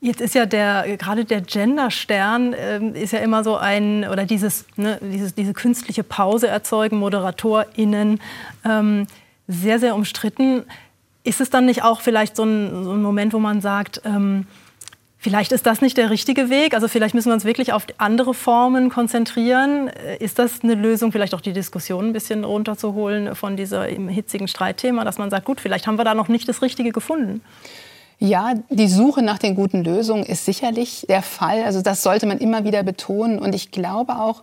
Jetzt 0.00 0.20
ist 0.20 0.34
ja 0.36 0.46
der, 0.46 0.96
gerade 0.96 1.24
der 1.24 1.40
Genderstern 1.40 2.52
äh, 2.52 2.78
ist 3.00 3.12
ja 3.12 3.18
immer 3.18 3.42
so 3.42 3.56
ein, 3.56 4.08
oder 4.08 4.26
dieses, 4.26 4.64
ne, 4.76 4.98
dieses, 5.02 5.34
diese 5.34 5.52
künstliche 5.52 6.04
Pause 6.04 6.46
erzeugen, 6.46 6.98
ModeratorInnen, 6.98 8.20
ähm, 8.64 9.08
sehr, 9.48 9.80
sehr 9.80 9.96
umstritten. 9.96 10.62
Ist 11.24 11.40
es 11.40 11.50
dann 11.50 11.66
nicht 11.66 11.82
auch 11.82 12.00
vielleicht 12.00 12.36
so 12.36 12.44
ein, 12.44 12.84
so 12.84 12.92
ein 12.92 13.02
Moment, 13.02 13.32
wo 13.32 13.40
man 13.40 13.60
sagt, 13.60 14.02
ähm, 14.04 14.46
vielleicht 15.16 15.50
ist 15.50 15.66
das 15.66 15.80
nicht 15.80 15.96
der 15.96 16.10
richtige 16.10 16.48
Weg? 16.48 16.74
Also 16.74 16.86
vielleicht 16.86 17.16
müssen 17.16 17.30
wir 17.30 17.34
uns 17.34 17.44
wirklich 17.44 17.72
auf 17.72 17.84
andere 17.98 18.34
Formen 18.34 18.90
konzentrieren. 18.90 19.88
Äh, 19.88 20.18
ist 20.18 20.38
das 20.38 20.62
eine 20.62 20.74
Lösung, 20.74 21.10
vielleicht 21.10 21.34
auch 21.34 21.40
die 21.40 21.52
Diskussion 21.52 22.06
ein 22.06 22.12
bisschen 22.12 22.44
runterzuholen 22.44 23.34
von 23.34 23.56
diesem 23.56 24.08
hitzigen 24.08 24.46
Streitthema, 24.46 25.02
dass 25.04 25.18
man 25.18 25.28
sagt, 25.28 25.44
gut, 25.44 25.60
vielleicht 25.60 25.88
haben 25.88 25.98
wir 25.98 26.04
da 26.04 26.14
noch 26.14 26.28
nicht 26.28 26.48
das 26.48 26.62
Richtige 26.62 26.92
gefunden? 26.92 27.40
Ja, 28.20 28.54
die 28.68 28.88
Suche 28.88 29.22
nach 29.22 29.38
den 29.38 29.54
guten 29.54 29.84
Lösungen 29.84 30.24
ist 30.24 30.44
sicherlich 30.44 31.06
der 31.08 31.22
Fall. 31.22 31.62
Also 31.62 31.82
das 31.82 32.02
sollte 32.02 32.26
man 32.26 32.38
immer 32.38 32.64
wieder 32.64 32.82
betonen. 32.82 33.38
Und 33.38 33.54
ich 33.54 33.70
glaube 33.70 34.16
auch, 34.16 34.42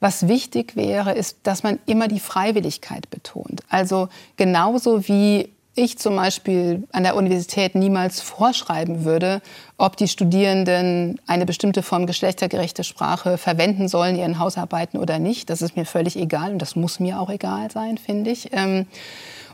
Was 0.00 0.28
wichtig 0.28 0.76
wäre, 0.76 1.12
ist, 1.12 1.38
dass 1.42 1.62
man 1.62 1.78
immer 1.86 2.08
die 2.08 2.20
Freiwilligkeit 2.20 3.08
betont. 3.10 3.62
Also 3.70 4.08
genauso 4.36 5.08
wie 5.08 5.48
ich 5.74 5.98
zum 5.98 6.16
Beispiel 6.16 6.84
an 6.92 7.02
der 7.02 7.16
Universität 7.16 7.74
niemals 7.74 8.20
vorschreiben 8.20 9.04
würde, 9.04 9.42
ob 9.76 9.96
die 9.96 10.08
Studierenden 10.08 11.20
eine 11.26 11.44
bestimmte 11.44 11.82
Form 11.82 12.06
geschlechtergerechte 12.06 12.82
Sprache 12.82 13.36
verwenden 13.36 13.88
sollen 13.88 14.14
in 14.14 14.20
ihren 14.22 14.38
Hausarbeiten 14.38 14.98
oder 14.98 15.18
nicht. 15.18 15.50
Das 15.50 15.60
ist 15.60 15.76
mir 15.76 15.84
völlig 15.84 16.16
egal 16.16 16.52
und 16.52 16.60
das 16.60 16.76
muss 16.76 16.98
mir 16.98 17.20
auch 17.20 17.28
egal 17.28 17.70
sein, 17.70 17.98
finde 17.98 18.30
ich. 18.30 18.50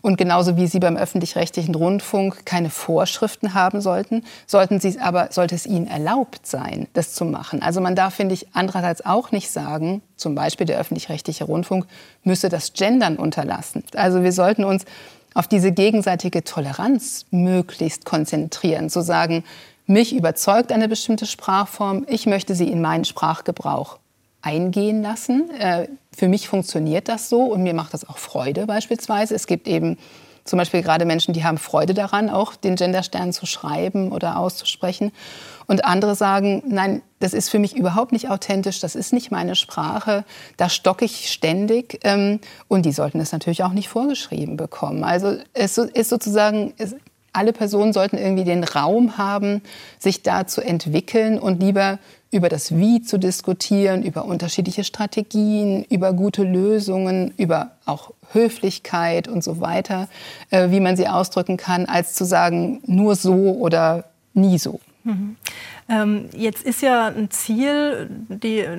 Und 0.03 0.19
genauso 0.19 0.57
wie 0.57 0.67
Sie 0.67 0.81
beim 0.81 0.97
öffentlich-rechtlichen 0.97 1.75
Rundfunk 1.77 2.45
keine 2.45 2.71
Vorschriften 2.71 3.55
haben 3.55 3.81
sollten, 3.81 4.25
sollten 4.47 4.81
Sie 4.81 4.99
aber, 4.99 5.29
sollte 5.31 5.55
es 5.55 5.65
Ihnen 5.65 5.87
erlaubt 5.87 6.45
sein, 6.45 6.88
das 6.93 7.15
zu 7.15 7.25
machen. 7.25 7.62
Also 7.62 7.81
man 7.81 7.95
darf, 7.95 8.15
finde 8.15 8.35
ich, 8.35 8.49
andererseits 8.53 9.07
auch 9.07 9.31
nicht 9.31 9.51
sagen, 9.51 10.03
zum 10.17 10.35
Beispiel 10.35 10.67
der 10.67 10.79
öffentlich-rechtliche 10.79 11.45
Rundfunk 11.45 11.87
müsse 12.25 12.49
das 12.49 12.73
Gendern 12.73 13.17
unterlassen. 13.17 13.85
Also 13.95 14.25
wir 14.25 14.33
sollten 14.33 14.65
uns 14.65 14.85
auf 15.35 15.47
diese 15.47 15.71
gegenseitige 15.71 16.43
Toleranz 16.43 17.27
möglichst 17.31 18.05
konzentrieren, 18.05 18.91
zu 18.91 19.03
sagen, 19.03 19.45
mich 19.87 20.15
überzeugt 20.15 20.73
eine 20.73 20.88
bestimmte 20.88 21.27
Sprachform, 21.27 22.05
ich 22.09 22.27
möchte 22.27 22.55
sie 22.55 22.69
in 22.69 22.81
meinen 22.81 23.05
Sprachgebrauch 23.05 23.99
eingehen 24.42 25.02
lassen. 25.02 25.50
Äh, 25.59 25.88
für 26.14 26.28
mich 26.28 26.48
funktioniert 26.48 27.09
das 27.09 27.28
so 27.28 27.42
und 27.44 27.62
mir 27.62 27.74
macht 27.74 27.94
das 27.94 28.09
auch 28.09 28.18
Freude 28.18 28.66
beispielsweise. 28.66 29.35
Es 29.35 29.46
gibt 29.46 29.66
eben 29.66 29.96
zum 30.44 30.59
Beispiel 30.59 30.83
gerade 30.83 31.05
Menschen, 31.05 31.35
die 31.35 31.44
haben 31.44 31.57
Freude 31.57 31.94
daran, 31.94 32.28
auch 32.28 32.57
den 32.57 32.74
Genderstern 32.74 33.33
zu 33.33 33.46
schreiben 33.46 34.11
oder 34.11 34.37
auszusprechen. 34.37 35.12
Und 35.66 35.85
andere 35.85 36.16
sagen, 36.16 36.62
nein, 36.66 37.02
das 37.20 37.33
ist 37.33 37.48
für 37.48 37.61
mich 37.61 37.76
überhaupt 37.76 38.11
nicht 38.11 38.28
authentisch, 38.28 38.81
das 38.81 38.96
ist 38.96 39.12
nicht 39.12 39.31
meine 39.31 39.55
Sprache, 39.55 40.24
da 40.57 40.68
stocke 40.68 41.05
ich 41.05 41.31
ständig. 41.31 42.00
Ähm, 42.02 42.40
und 42.66 42.85
die 42.85 42.92
sollten 42.92 43.20
es 43.20 43.31
natürlich 43.31 43.62
auch 43.62 43.72
nicht 43.72 43.88
vorgeschrieben 43.88 44.57
bekommen. 44.57 45.05
Also 45.05 45.37
es 45.55 45.78
ist 45.78 46.11
sozusagen, 46.11 46.74
alle 47.33 47.52
Personen 47.52 47.92
sollten 47.92 48.18
irgendwie 48.18 48.44
den 48.44 48.64
Raum 48.64 49.16
haben, 49.18 49.62
sich 49.98 50.22
da 50.22 50.46
zu 50.46 50.61
entwickeln 50.61 51.38
und 51.38 51.62
lieber 51.62 51.98
über 52.33 52.49
das 52.49 52.75
Wie 52.77 53.03
zu 53.03 53.18
diskutieren, 53.18 54.03
über 54.03 54.25
unterschiedliche 54.25 54.85
Strategien, 54.85 55.85
über 55.85 56.14
gute 56.14 56.42
Lösungen, 56.42 57.33
über 57.37 57.73
auch 57.85 58.12
Höflichkeit 58.33 59.29
und 59.29 59.45
so 59.45 59.61
weiter, 59.61 60.09
äh, 60.51 60.71
wie 60.71 60.81
man 60.81 60.97
sie 60.97 61.07
ausdrücken 61.07 61.59
kann, 61.59 61.85
als 61.85 62.14
zu 62.14 62.25
sagen, 62.25 62.81
nur 62.87 63.14
so 63.14 63.35
oder 63.35 64.07
nie 64.33 64.59
so. 64.59 64.81
Mhm. 65.05 65.37
Ähm, 65.88 66.29
jetzt 66.33 66.65
ist 66.65 66.81
ja 66.81 67.07
ein 67.07 67.31
Ziel, 67.31 68.09
die 68.29 68.61
äh, 68.61 68.79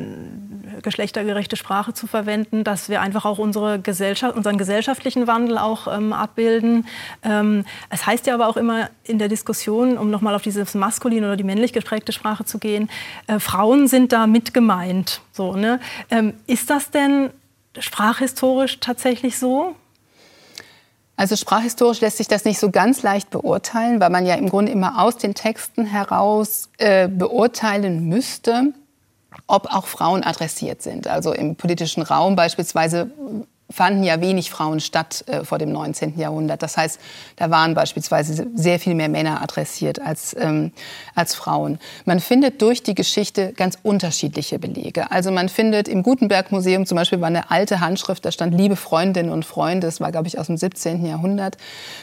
geschlechtergerechte 0.81 1.57
Sprache 1.57 1.93
zu 1.93 2.07
verwenden, 2.07 2.63
dass 2.63 2.87
wir 2.87 3.01
einfach 3.01 3.25
auch 3.25 3.39
unsere 3.39 3.79
Gesellschaft, 3.79 4.35
unseren 4.35 4.57
gesellschaftlichen 4.57 5.27
Wandel 5.27 5.57
auch 5.57 5.87
ähm, 5.87 6.13
abbilden. 6.13 6.87
Ähm, 7.23 7.65
es 7.89 8.05
heißt 8.05 8.25
ja 8.27 8.33
aber 8.33 8.47
auch 8.47 8.57
immer 8.57 8.89
in 9.03 9.19
der 9.19 9.27
Diskussion, 9.27 9.97
um 9.97 10.09
nochmal 10.09 10.33
auf 10.33 10.43
dieses 10.43 10.75
maskulin 10.75 11.25
oder 11.25 11.35
die 11.35 11.43
männlich 11.43 11.73
geprägte 11.73 12.13
Sprache 12.13 12.45
zu 12.45 12.57
gehen, 12.57 12.89
äh, 13.27 13.39
Frauen 13.39 13.87
sind 13.87 14.13
da 14.13 14.25
mit 14.25 14.53
gemeint. 14.53 15.21
So, 15.33 15.55
ne? 15.55 15.79
Ähm, 16.09 16.33
ist 16.47 16.69
das 16.69 16.89
denn 16.89 17.31
sprachhistorisch 17.77 18.79
tatsächlich 18.79 19.37
so? 19.37 19.75
Also 21.15 21.35
sprachhistorisch 21.35 22.01
lässt 22.01 22.17
sich 22.17 22.27
das 22.27 22.43
nicht 22.43 22.59
so 22.59 22.71
ganz 22.71 23.03
leicht 23.03 23.29
beurteilen, 23.29 23.99
weil 23.99 24.09
man 24.09 24.25
ja 24.25 24.35
im 24.35 24.49
Grunde 24.49 24.71
immer 24.71 25.01
aus 25.01 25.17
den 25.17 25.35
Texten 25.35 25.85
heraus 25.85 26.69
äh, 26.79 27.07
beurteilen 27.07 28.07
müsste, 28.07 28.73
ob 29.47 29.67
auch 29.67 29.85
Frauen 29.85 30.23
adressiert 30.23 30.81
sind. 30.81 31.07
Also 31.07 31.33
im 31.33 31.55
politischen 31.55 32.01
Raum 32.03 32.35
beispielsweise 32.35 33.11
fanden 33.73 34.03
ja 34.03 34.21
wenig 34.21 34.51
Frauen 34.51 34.79
statt 34.79 35.23
äh, 35.27 35.43
vor 35.43 35.57
dem 35.57 35.71
19. 35.71 36.19
Jahrhundert. 36.19 36.61
Das 36.61 36.77
heißt, 36.77 36.99
da 37.37 37.49
waren 37.49 37.73
beispielsweise 37.73 38.47
sehr 38.53 38.79
viel 38.79 38.93
mehr 38.93 39.09
Männer 39.09 39.41
adressiert 39.41 39.99
als, 39.99 40.35
ähm, 40.39 40.71
als 41.15 41.33
Frauen. 41.33 41.79
Man 42.05 42.19
findet 42.19 42.61
durch 42.61 42.83
die 42.83 42.93
Geschichte 42.93 43.51
ganz 43.53 43.79
unterschiedliche 43.81 44.59
Belege. 44.59 45.11
Also 45.11 45.31
man 45.31 45.49
findet 45.49 45.87
im 45.87 46.03
Gutenberg-Museum 46.03 46.85
zum 46.85 46.97
Beispiel 46.97 47.19
war 47.19 47.27
eine 47.27 47.49
alte 47.49 47.79
Handschrift, 47.79 48.23
da 48.25 48.31
stand 48.31 48.53
Liebe 48.53 48.75
Freundinnen 48.75 49.31
und 49.31 49.43
Freunde, 49.43 49.87
das 49.87 49.99
war, 49.99 50.11
glaube 50.11 50.27
ich, 50.27 50.37
aus 50.37 50.47
dem 50.47 50.57
17. 50.57 51.03
Jahrhundert. 51.05 51.57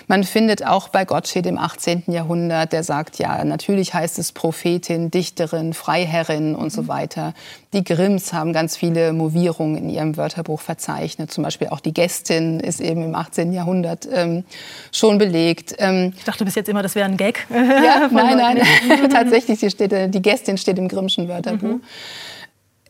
Man 0.08 0.24
findet 0.24 0.66
auch 0.66 0.88
bei 0.88 1.04
Gottsched 1.04 1.46
im 1.46 1.56
18. 1.56 2.04
Jahrhundert, 2.08 2.72
der 2.72 2.82
sagt, 2.82 3.18
ja, 3.18 3.44
natürlich 3.44 3.94
heißt 3.94 4.18
es 4.18 4.32
Prophetin, 4.32 5.12
Dichterin, 5.12 5.72
Freiherrin 5.72 6.56
und 6.56 6.72
so 6.72 6.88
weiter. 6.88 7.32
Die 7.72 7.84
Grimms 7.84 8.32
haben 8.32 8.52
ganz 8.52 8.76
viele 8.76 9.12
Movierungen 9.12 9.76
in 9.76 9.88
ihrem 9.88 10.16
Wörterbuch 10.16 10.60
verzeichnet. 10.60 11.30
Zum 11.30 11.44
Beispiel 11.44 11.59
auch 11.68 11.80
die 11.80 11.92
Gästin 11.92 12.60
ist 12.60 12.80
eben 12.80 13.02
im 13.02 13.14
18. 13.14 13.52
Jahrhundert 13.52 14.08
ähm, 14.12 14.44
schon 14.92 15.18
belegt. 15.18 15.74
Ähm, 15.78 16.12
ich 16.16 16.24
dachte 16.24 16.44
bis 16.44 16.54
jetzt 16.54 16.68
immer, 16.68 16.82
das 16.82 16.94
wäre 16.94 17.06
ein 17.06 17.16
Gag. 17.16 17.46
Ja, 17.50 18.08
nein, 18.12 18.36
nein. 18.36 18.60
Tatsächlich, 19.10 19.60
hier 19.60 19.70
steht, 19.70 19.92
äh, 19.92 20.08
die 20.08 20.22
Gästin 20.22 20.58
steht 20.58 20.78
im 20.78 20.88
Grimmschen 20.88 21.28
Wörterbuch. 21.28 21.68
Mhm. 21.68 21.82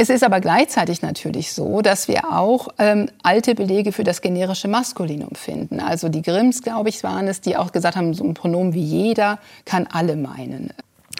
Es 0.02 0.08
ist 0.08 0.24
aber 0.24 0.40
gleichzeitig 0.40 1.02
natürlich 1.02 1.52
so, 1.52 1.82
dass 1.82 2.08
wir 2.08 2.32
auch 2.32 2.68
ähm, 2.78 3.10
alte 3.22 3.54
Belege 3.54 3.92
für 3.92 4.02
das 4.02 4.22
generische 4.22 4.66
Maskulinum 4.66 5.34
finden. 5.34 5.78
Also 5.78 6.08
die 6.08 6.22
Grimms, 6.22 6.62
glaube 6.62 6.88
ich, 6.88 7.04
waren 7.04 7.28
es, 7.28 7.42
die 7.42 7.54
auch 7.58 7.70
gesagt 7.70 7.96
haben, 7.96 8.14
so 8.14 8.24
ein 8.24 8.32
Pronomen 8.32 8.72
wie 8.72 8.82
jeder 8.82 9.38
kann 9.66 9.86
alle 9.86 10.16
meinen. 10.16 10.70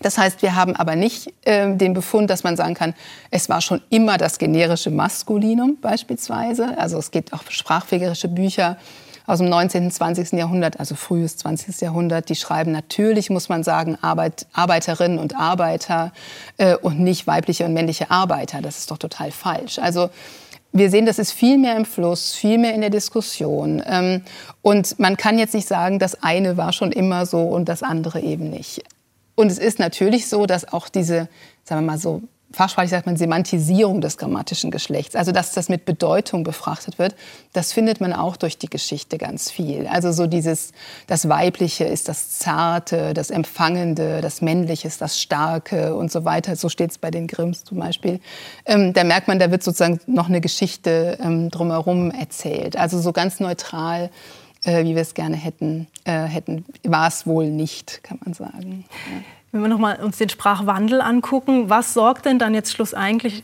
Das 0.03 0.19
heißt, 0.19 0.43
wir 0.43 0.55
haben 0.55 0.77
aber 0.77 0.97
nicht 0.97 1.33
äh, 1.45 1.75
den 1.77 1.93
Befund, 1.93 2.31
dass 2.31 2.43
man 2.43 2.57
sagen 2.57 2.75
kann, 2.75 2.95
es 3.31 3.49
war 3.49 3.61
schon 3.61 3.83
immer 3.91 4.17
das 4.17 4.39
generische 4.39 4.91
Maskulinum 4.91 5.79
beispielsweise. 5.81 6.79
Also 6.79 6.99
es 6.99 7.11
gibt 7.11 7.33
auch 7.33 7.43
sprachfähigerische 7.49 8.29
Bücher 8.29 8.77
aus 9.27 9.39
dem 9.39 9.49
19. 9.49 9.85
und 9.85 9.91
20. 9.93 10.33
Jahrhundert, 10.33 10.81
also 10.81 10.95
frühes 10.97 11.37
20. 11.37 11.81
Jahrhundert, 11.81 12.29
die 12.29 12.35
schreiben 12.35 12.73
natürlich, 12.73 13.31
muss 13.31 13.49
man 13.49 13.63
sagen, 13.63 13.97
Arbeit, 14.01 14.47
Arbeiterinnen 14.53 15.19
und 15.19 15.37
Arbeiter 15.37 16.13
äh, 16.57 16.77
und 16.77 16.99
nicht 16.99 17.27
weibliche 17.27 17.65
und 17.65 17.73
männliche 17.73 18.11
Arbeiter. 18.11 18.61
Das 18.61 18.79
ist 18.79 18.91
doch 18.91 18.99
total 18.99 19.31
falsch. 19.31 19.79
Also 19.79 20.11
wir 20.73 20.91
sehen, 20.91 21.07
das 21.07 21.19
ist 21.19 21.33
viel 21.33 21.59
mehr 21.59 21.77
im 21.77 21.85
Fluss, 21.85 22.33
viel 22.33 22.59
mehr 22.59 22.75
in 22.75 22.81
der 22.81 22.91
Diskussion. 22.91 23.83
Ähm, 23.87 24.23
und 24.63 24.99
man 24.99 25.17
kann 25.17 25.39
jetzt 25.39 25.55
nicht 25.55 25.69
sagen, 25.69 25.99
das 25.99 26.23
eine 26.23 26.57
war 26.57 26.73
schon 26.73 26.93
immer 26.93 27.27
so 27.27 27.43
und 27.43 27.69
das 27.69 27.83
andere 27.83 28.21
eben 28.21 28.51
nicht. 28.51 28.83
Und 29.41 29.51
es 29.51 29.57
ist 29.57 29.79
natürlich 29.79 30.29
so, 30.29 30.45
dass 30.45 30.71
auch 30.71 30.91
diese, 30.91 31.27
sagen 31.65 31.81
wir 31.81 31.93
mal 31.93 31.99
so, 31.99 32.21
fachsprachlich 32.53 32.91
sagt 32.91 33.07
man 33.07 33.17
Semantisierung 33.17 34.03
des 34.03 34.19
grammatischen 34.19 34.71
Geschlechts, 34.71 35.17
also 35.17 35.33
dass 35.33 35.53
das 35.53 35.71
mit 35.71 35.87
Bedeutung 35.87 36.43
befrachtet 36.43 36.99
wird, 36.99 37.15
das 37.55 37.73
findet 37.73 38.03
man 38.03 38.13
auch 38.13 38.37
durch 38.37 38.59
die 38.59 38.69
Geschichte 38.69 39.17
ganz 39.17 39.51
viel. 39.51 39.87
Also 39.87 40.13
so 40.13 40.27
dieses, 40.27 40.73
das 41.07 41.31
Weibliche 41.31 41.85
ist 41.85 42.09
das 42.09 42.39
Zarte, 42.39 43.15
das 43.15 43.31
Empfangende, 43.31 44.21
das 44.21 44.43
Männliche 44.43 44.89
ist 44.89 45.01
das 45.01 45.19
Starke 45.19 45.95
und 45.95 46.13
so 46.13 46.27
weiter. 46.27 46.55
So 46.55 46.69
steht 46.69 46.91
es 46.91 46.99
bei 46.99 47.11
den 47.11 47.27
Grimms 47.27 47.65
zum 47.65 47.79
Beispiel. 47.79 48.21
Ähm, 48.67 48.93
da 48.93 49.05
merkt 49.05 49.27
man, 49.27 49.39
da 49.39 49.51
wird 49.51 49.63
sozusagen 49.63 50.01
noch 50.07 50.29
eine 50.29 50.43
Geschichte 50.43 51.17
ähm, 51.23 51.49
drumherum 51.49 52.11
erzählt. 52.11 52.77
Also 52.77 53.01
so 53.01 53.13
ganz 53.13 53.41
neutral 53.41 54.11
äh, 54.65 54.85
wie 54.85 54.95
wir 54.95 55.03
es 55.03 55.15
gerne 55.15 55.37
hätten, 55.37 55.87
äh, 56.05 56.23
hätten 56.23 56.65
war 56.85 57.09
es 57.09 57.27
wohl 57.27 57.47
nicht, 57.47 58.03
kann 58.03 58.19
man 58.25 58.35
sagen. 58.35 58.85
Ja. 58.89 59.23
Wenn 59.53 59.63
wir 59.63 59.69
noch 59.69 59.79
mal 59.79 59.97
uns 59.97 60.19
den 60.19 60.29
Sprachwandel 60.29 61.01
angucken, 61.01 61.71
was 61.71 61.95
sorgt 61.95 62.27
denn 62.27 62.39
dann 62.39 62.55
jetzt 62.55 62.73
schlussendlich, 62.73 63.43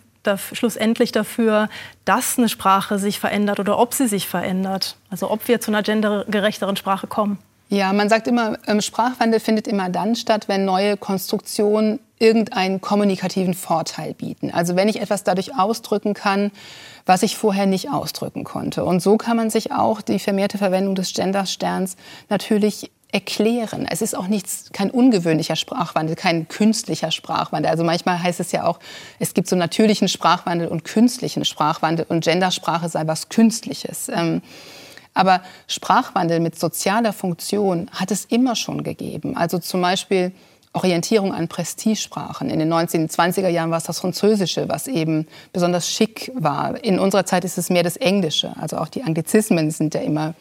schlussendlich 0.52 1.10
dafür, 1.12 1.68
dass 2.04 2.38
eine 2.38 2.48
Sprache 2.48 2.98
sich 2.98 3.18
verändert 3.18 3.58
oder 3.58 3.78
ob 3.78 3.92
sie 3.92 4.06
sich 4.06 4.28
verändert? 4.28 4.96
Also 5.10 5.30
ob 5.30 5.48
wir 5.48 5.60
zu 5.60 5.70
einer 5.70 5.82
gendergerechteren 5.82 6.76
Sprache 6.76 7.06
kommen? 7.06 7.38
Ja, 7.68 7.92
man 7.92 8.08
sagt 8.08 8.28
immer, 8.28 8.58
ähm, 8.68 8.80
Sprachwandel 8.80 9.40
findet 9.40 9.66
immer 9.66 9.88
dann 9.88 10.14
statt, 10.14 10.46
wenn 10.46 10.64
neue 10.64 10.96
Konstruktionen 10.96 11.98
irgendeinen 12.18 12.80
kommunikativen 12.80 13.54
Vorteil 13.54 14.14
bieten. 14.14 14.50
Also 14.50 14.74
wenn 14.74 14.88
ich 14.88 15.00
etwas 15.00 15.22
dadurch 15.22 15.58
ausdrücken 15.58 16.14
kann, 16.14 16.50
was 17.04 17.22
ich 17.22 17.36
vorher 17.36 17.66
nicht 17.66 17.90
ausdrücken 17.90 18.44
konnte. 18.44 18.84
Und 18.84 19.00
so 19.00 19.16
kann 19.16 19.36
man 19.36 19.50
sich 19.50 19.72
auch 19.72 20.00
die 20.00 20.18
vermehrte 20.18 20.58
Verwendung 20.58 20.94
des 20.94 21.12
Gendersterns 21.12 21.96
natürlich 22.28 22.90
erklären. 23.12 23.86
Es 23.88 24.02
ist 24.02 24.16
auch 24.16 24.26
nichts, 24.26 24.70
kein 24.72 24.90
ungewöhnlicher 24.90 25.56
Sprachwandel, 25.56 26.16
kein 26.16 26.48
künstlicher 26.48 27.10
Sprachwandel. 27.10 27.70
Also 27.70 27.84
manchmal 27.84 28.22
heißt 28.22 28.40
es 28.40 28.50
ja 28.52 28.64
auch, 28.64 28.80
es 29.18 29.32
gibt 29.32 29.48
so 29.48 29.56
natürlichen 29.56 30.08
Sprachwandel 30.08 30.68
und 30.68 30.84
künstlichen 30.84 31.44
Sprachwandel 31.44 32.06
und 32.08 32.24
Gendersprache 32.24 32.88
sei 32.88 33.06
was 33.06 33.28
Künstliches. 33.28 34.08
Ähm, 34.08 34.42
aber 35.14 35.40
Sprachwandel 35.66 36.40
mit 36.40 36.58
sozialer 36.58 37.12
Funktion 37.12 37.88
hat 37.92 38.10
es 38.10 38.26
immer 38.26 38.54
schon 38.54 38.82
gegeben. 38.82 39.34
Also 39.36 39.58
zum 39.58 39.80
Beispiel 39.80 40.32
Orientierung 40.76 41.32
an 41.32 41.48
Prestigesprachen. 41.48 42.50
In 42.50 42.58
den 42.58 42.72
1920er 42.72 43.48
Jahren 43.48 43.70
war 43.70 43.78
es 43.78 43.84
das 43.84 43.98
Französische, 43.98 44.68
was 44.68 44.86
eben 44.86 45.26
besonders 45.52 45.90
schick 45.90 46.30
war. 46.34 46.82
In 46.84 46.98
unserer 46.98 47.24
Zeit 47.24 47.44
ist 47.44 47.58
es 47.58 47.70
mehr 47.70 47.82
das 47.82 47.96
Englische. 47.96 48.52
Also 48.60 48.76
auch 48.76 48.88
die 48.88 49.02
Anglizismen 49.02 49.70
sind 49.70 49.94
ja 49.94 50.00
immer 50.02 50.34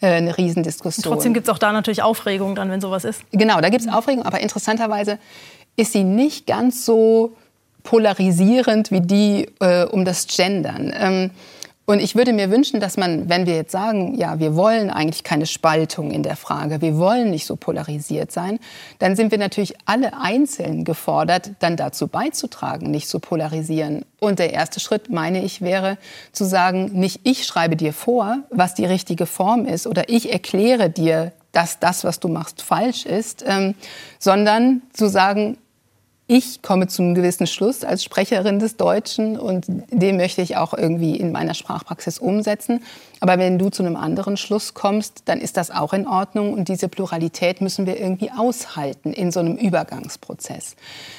äh, 0.00 0.06
eine 0.06 0.38
Riesendiskussion. 0.38 1.04
Und 1.04 1.16
trotzdem 1.16 1.34
gibt 1.34 1.48
es 1.48 1.52
auch 1.52 1.58
da 1.58 1.72
natürlich 1.72 2.02
Aufregung 2.02 2.54
dann, 2.54 2.70
wenn 2.70 2.80
sowas 2.80 3.04
ist. 3.04 3.22
Genau, 3.32 3.60
da 3.60 3.68
gibt 3.68 3.82
es 3.82 3.92
Aufregung, 3.92 4.24
aber 4.24 4.40
interessanterweise 4.40 5.18
ist 5.76 5.92
sie 5.92 6.04
nicht 6.04 6.46
ganz 6.46 6.84
so 6.84 7.36
polarisierend 7.82 8.90
wie 8.90 9.00
die 9.00 9.48
äh, 9.60 9.84
um 9.84 10.04
das 10.04 10.26
Gendern. 10.26 10.92
Ähm, 10.94 11.30
und 11.90 11.98
ich 11.98 12.14
würde 12.14 12.32
mir 12.32 12.52
wünschen, 12.52 12.78
dass 12.78 12.96
man, 12.96 13.28
wenn 13.28 13.46
wir 13.46 13.56
jetzt 13.56 13.72
sagen, 13.72 14.14
ja, 14.14 14.38
wir 14.38 14.54
wollen 14.54 14.90
eigentlich 14.90 15.24
keine 15.24 15.44
Spaltung 15.44 16.12
in 16.12 16.22
der 16.22 16.36
Frage, 16.36 16.80
wir 16.80 16.96
wollen 16.98 17.30
nicht 17.30 17.46
so 17.46 17.56
polarisiert 17.56 18.30
sein, 18.30 18.60
dann 19.00 19.16
sind 19.16 19.32
wir 19.32 19.38
natürlich 19.38 19.74
alle 19.86 20.12
einzeln 20.16 20.84
gefordert, 20.84 21.50
dann 21.58 21.76
dazu 21.76 22.06
beizutragen, 22.06 22.92
nicht 22.92 23.08
zu 23.08 23.18
polarisieren. 23.18 24.04
Und 24.20 24.38
der 24.38 24.52
erste 24.52 24.78
Schritt, 24.78 25.10
meine 25.10 25.42
ich, 25.42 25.62
wäre 25.62 25.98
zu 26.30 26.44
sagen, 26.44 26.92
nicht 26.92 27.22
ich 27.24 27.44
schreibe 27.44 27.74
dir 27.74 27.92
vor, 27.92 28.38
was 28.50 28.76
die 28.76 28.86
richtige 28.86 29.26
Form 29.26 29.66
ist 29.66 29.88
oder 29.88 30.08
ich 30.08 30.32
erkläre 30.32 30.90
dir, 30.90 31.32
dass 31.50 31.80
das, 31.80 32.04
was 32.04 32.20
du 32.20 32.28
machst, 32.28 32.62
falsch 32.62 33.04
ist, 33.04 33.44
ähm, 33.44 33.74
sondern 34.20 34.82
zu 34.92 35.08
sagen, 35.08 35.58
ich 36.30 36.62
komme 36.62 36.86
zu 36.86 37.02
einem 37.02 37.16
gewissen 37.16 37.48
Schluss 37.48 37.82
als 37.82 38.04
Sprecherin 38.04 38.60
des 38.60 38.76
Deutschen 38.76 39.36
und 39.36 39.64
den 39.90 40.16
möchte 40.16 40.42
ich 40.42 40.56
auch 40.56 40.72
irgendwie 40.72 41.16
in 41.16 41.32
meiner 41.32 41.54
Sprachpraxis 41.54 42.20
umsetzen. 42.20 42.84
Aber 43.18 43.36
wenn 43.36 43.58
du 43.58 43.68
zu 43.68 43.82
einem 43.82 43.96
anderen 43.96 44.36
Schluss 44.36 44.72
kommst, 44.72 45.22
dann 45.24 45.40
ist 45.40 45.56
das 45.56 45.72
auch 45.72 45.92
in 45.92 46.06
Ordnung 46.06 46.52
und 46.52 46.68
diese 46.68 46.88
Pluralität 46.88 47.60
müssen 47.60 47.84
wir 47.84 47.98
irgendwie 47.98 48.30
aushalten 48.30 49.12
in 49.12 49.32
so 49.32 49.40
einem 49.40 49.56
Übergangsprozess. 49.56 50.76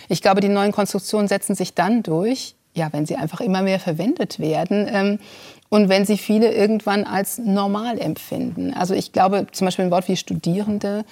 Ich 0.07 0.21
glaube, 0.21 0.39
die 0.39 0.47
neuen 0.47 0.71
Konstruktionen 0.71 1.27
setzen 1.27 1.55
sich 1.55 1.73
dann 1.73 2.03
durch, 2.03 2.55
ja, 2.73 2.87
wenn 2.93 3.05
sie 3.05 3.17
einfach 3.17 3.41
immer 3.41 3.63
mehr 3.63 3.81
verwendet 3.81 4.39
werden. 4.39 4.87
Ähm, 4.89 5.19
und 5.67 5.87
wenn 5.87 6.05
sie 6.05 6.17
viele 6.17 6.53
irgendwann 6.53 7.05
als 7.05 7.37
normal 7.37 7.97
empfinden. 7.97 8.73
Also 8.73 8.93
ich 8.93 9.13
glaube, 9.13 9.47
zum 9.53 9.65
Beispiel 9.65 9.85
ein 9.85 9.91
Wort 9.91 10.09
wie 10.09 10.17
Studierende 10.17 11.05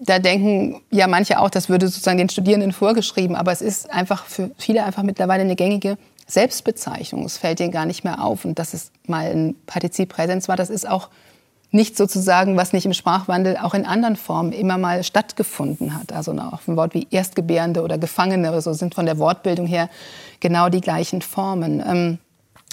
da 0.00 0.18
denken 0.18 0.80
ja 0.90 1.06
manche 1.06 1.38
auch, 1.38 1.50
das 1.50 1.68
würde 1.68 1.86
sozusagen 1.86 2.18
den 2.18 2.30
Studierenden 2.30 2.72
vorgeschrieben, 2.72 3.36
aber 3.36 3.52
es 3.52 3.60
ist 3.60 3.90
einfach 3.90 4.24
für 4.24 4.50
viele 4.56 4.84
einfach 4.84 5.02
mittlerweile 5.02 5.42
eine 5.42 5.56
gängige 5.56 5.98
Selbstbezeichnung. 6.26 7.24
Es 7.24 7.36
fällt 7.36 7.58
denen 7.58 7.70
gar 7.70 7.84
nicht 7.84 8.02
mehr 8.02 8.24
auf. 8.24 8.44
Und 8.44 8.58
dass 8.58 8.72
es 8.72 8.92
mal 9.06 9.26
ein 9.30 9.56
Partizip 9.66 10.08
Präsens 10.08 10.48
war, 10.48 10.56
das 10.56 10.70
ist 10.70 10.88
auch 10.88 11.10
nicht 11.70 11.96
sozusagen, 11.96 12.56
was 12.56 12.72
nicht 12.72 12.86
im 12.86 12.94
Sprachwandel 12.94 13.56
auch 13.58 13.74
in 13.74 13.84
anderen 13.84 14.16
Formen 14.16 14.52
immer 14.52 14.78
mal 14.78 15.04
stattgefunden 15.04 15.94
hat. 15.94 16.12
Also 16.12 16.32
auch 16.32 16.66
ein 16.66 16.76
Wort 16.76 16.94
wie 16.94 17.06
Erstgebärende 17.10 17.82
oder 17.82 17.98
Gefangene 17.98 18.50
oder 18.50 18.62
so 18.62 18.72
sind 18.72 18.94
von 18.94 19.06
der 19.06 19.18
Wortbildung 19.18 19.66
her 19.66 19.90
genau 20.40 20.68
die 20.68 20.80
gleichen 20.80 21.20
Formen. 21.20 21.82
Ähm, 21.86 22.18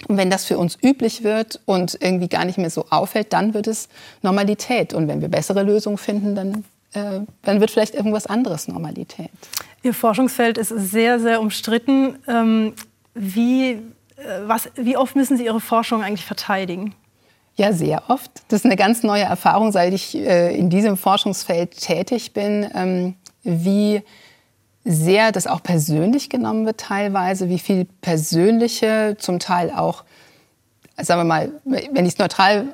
und 0.07 0.17
wenn 0.17 0.29
das 0.29 0.45
für 0.45 0.57
uns 0.57 0.77
üblich 0.81 1.23
wird 1.23 1.59
und 1.65 1.97
irgendwie 1.99 2.29
gar 2.29 2.45
nicht 2.45 2.57
mehr 2.57 2.69
so 2.69 2.85
auffällt, 2.89 3.33
dann 3.33 3.53
wird 3.53 3.67
es 3.67 3.89
Normalität. 4.21 4.93
Und 4.93 5.07
wenn 5.07 5.21
wir 5.21 5.27
bessere 5.27 5.63
Lösungen 5.63 5.97
finden, 5.97 6.35
dann 6.35 6.63
äh, 6.93 7.21
dann 7.43 7.59
wird 7.59 7.71
vielleicht 7.71 7.95
irgendwas 7.95 8.27
anderes 8.27 8.67
Normalität. 8.67 9.31
Ihr 9.83 9.93
Forschungsfeld 9.93 10.57
ist 10.57 10.69
sehr, 10.69 11.19
sehr 11.19 11.41
umstritten. 11.41 12.17
Ähm, 12.27 12.73
wie, 13.13 13.71
äh, 13.71 13.81
was, 14.45 14.69
wie 14.75 14.97
oft 14.97 15.15
müssen 15.15 15.37
Sie 15.37 15.45
Ihre 15.45 15.61
Forschung 15.61 16.03
eigentlich 16.03 16.25
verteidigen? 16.25 16.93
Ja, 17.55 17.73
sehr 17.73 18.03
oft. 18.09 18.31
Das 18.49 18.59
ist 18.59 18.65
eine 18.65 18.75
ganz 18.75 19.01
neue 19.01 19.23
Erfahrung, 19.23 19.71
seit 19.71 19.93
ich 19.93 20.15
äh, 20.15 20.55
in 20.55 20.69
diesem 20.69 20.95
Forschungsfeld 20.95 21.71
tätig 21.71 22.33
bin, 22.33 22.69
ähm, 22.73 23.15
wie 23.43 24.03
sehr 24.85 25.31
das 25.31 25.47
auch 25.47 25.61
persönlich 25.61 26.29
genommen 26.29 26.65
wird 26.65 26.79
teilweise, 26.79 27.49
wie 27.49 27.59
viel 27.59 27.85
persönliche, 28.01 29.17
zum 29.19 29.39
Teil 29.39 29.71
auch 29.71 30.03
sagen 30.99 31.21
wir 31.21 31.25
mal, 31.25 31.51
wenn 31.63 32.05
ich 32.05 32.13
es 32.13 32.17
neutral 32.17 32.65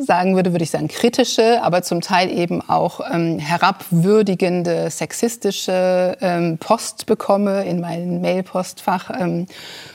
sagen 0.00 0.34
würde, 0.34 0.52
würde 0.52 0.64
ich 0.64 0.70
sagen 0.70 0.88
kritische, 0.88 1.62
aber 1.62 1.82
zum 1.82 2.00
Teil 2.00 2.30
eben 2.30 2.68
auch 2.68 3.00
ähm, 3.12 3.38
herabwürdigende, 3.38 4.90
sexistische 4.90 6.16
ähm, 6.20 6.58
Post 6.58 7.06
bekomme 7.06 7.64
in 7.64 7.80
meinem 7.80 8.20
Mailpostfach 8.20 9.10
ähm, 9.20 9.46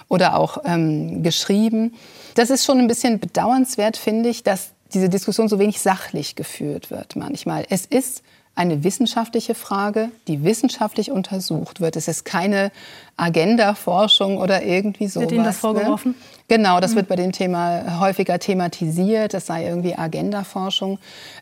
oder 0.07 0.38
auch 0.38 0.59
ähm, 0.65 1.21
geschrieben. 1.21 1.95
Das 2.35 2.49
ist 2.49 2.65
schon 2.65 2.79
ein 2.79 2.88
bisschen 2.88 3.19
bedauernswert, 3.19 3.97
finde 3.97 4.29
ich, 4.29 4.43
dass 4.43 4.71
diese 4.93 5.09
Diskussion 5.09 5.49
so 5.49 5.59
wenig 5.59 5.81
sachlich 5.81 6.35
geführt 6.35 6.91
wird 6.91 7.17
manchmal. 7.17 7.65
Es 7.69 7.85
ist 7.85 8.23
eine 8.56 8.86
wissenschaftliche 8.86 9.54
Frage, 9.54 10.10
die 10.28 10.44
wissenschaftlich 10.44 11.12
untersucht 11.12 11.82
wird. 11.82 11.98
Es 11.98 12.08
ist 12.08 12.24
keine 12.24 12.72
Agenda-Forschung 13.18 14.38
oder 14.38 14.63
irgendwie 14.63 15.08
sowas. 15.08 15.24
Wird 15.24 15.34
Ihnen 15.34 15.44
das 15.44 15.56
ne? 15.56 15.62
vorgeworfen? 15.62 16.12
Ne? 16.12 16.18
Genau, 16.48 16.80
das 16.80 16.91
mhm. 16.91 16.96
wird 16.96 17.08
bei 17.10 17.15
dem 17.18 17.34
Thema 17.34 18.00
häufiger 18.00 18.39
thematisiert. 18.39 19.34
Das 19.34 19.48
sei 19.48 19.65
irgendwie 19.65 19.96
Agenda-Forschung. 19.96 21.00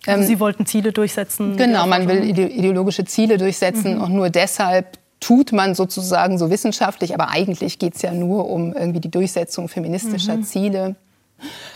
Also 0.07 0.21
ähm, 0.21 0.27
Sie 0.27 0.39
wollten 0.39 0.65
Ziele 0.65 0.91
durchsetzen? 0.91 1.55
Genau, 1.55 1.85
man 1.85 2.07
will 2.07 2.23
ideologische 2.23 3.05
Ziele 3.05 3.37
durchsetzen 3.37 3.95
mhm. 3.95 4.01
und 4.01 4.13
nur 4.13 4.29
deshalb 4.31 4.97
tut 5.19 5.53
man 5.53 5.75
sozusagen 5.75 6.37
so 6.37 6.49
wissenschaftlich, 6.49 7.13
aber 7.13 7.29
eigentlich 7.29 7.79
geht 7.79 7.95
es 7.95 8.01
ja 8.01 8.11
nur 8.11 8.49
um 8.49 8.73
irgendwie 8.73 8.99
die 8.99 9.11
Durchsetzung 9.11 9.69
feministischer 9.69 10.37
mhm. 10.37 10.43
Ziele. 10.43 10.95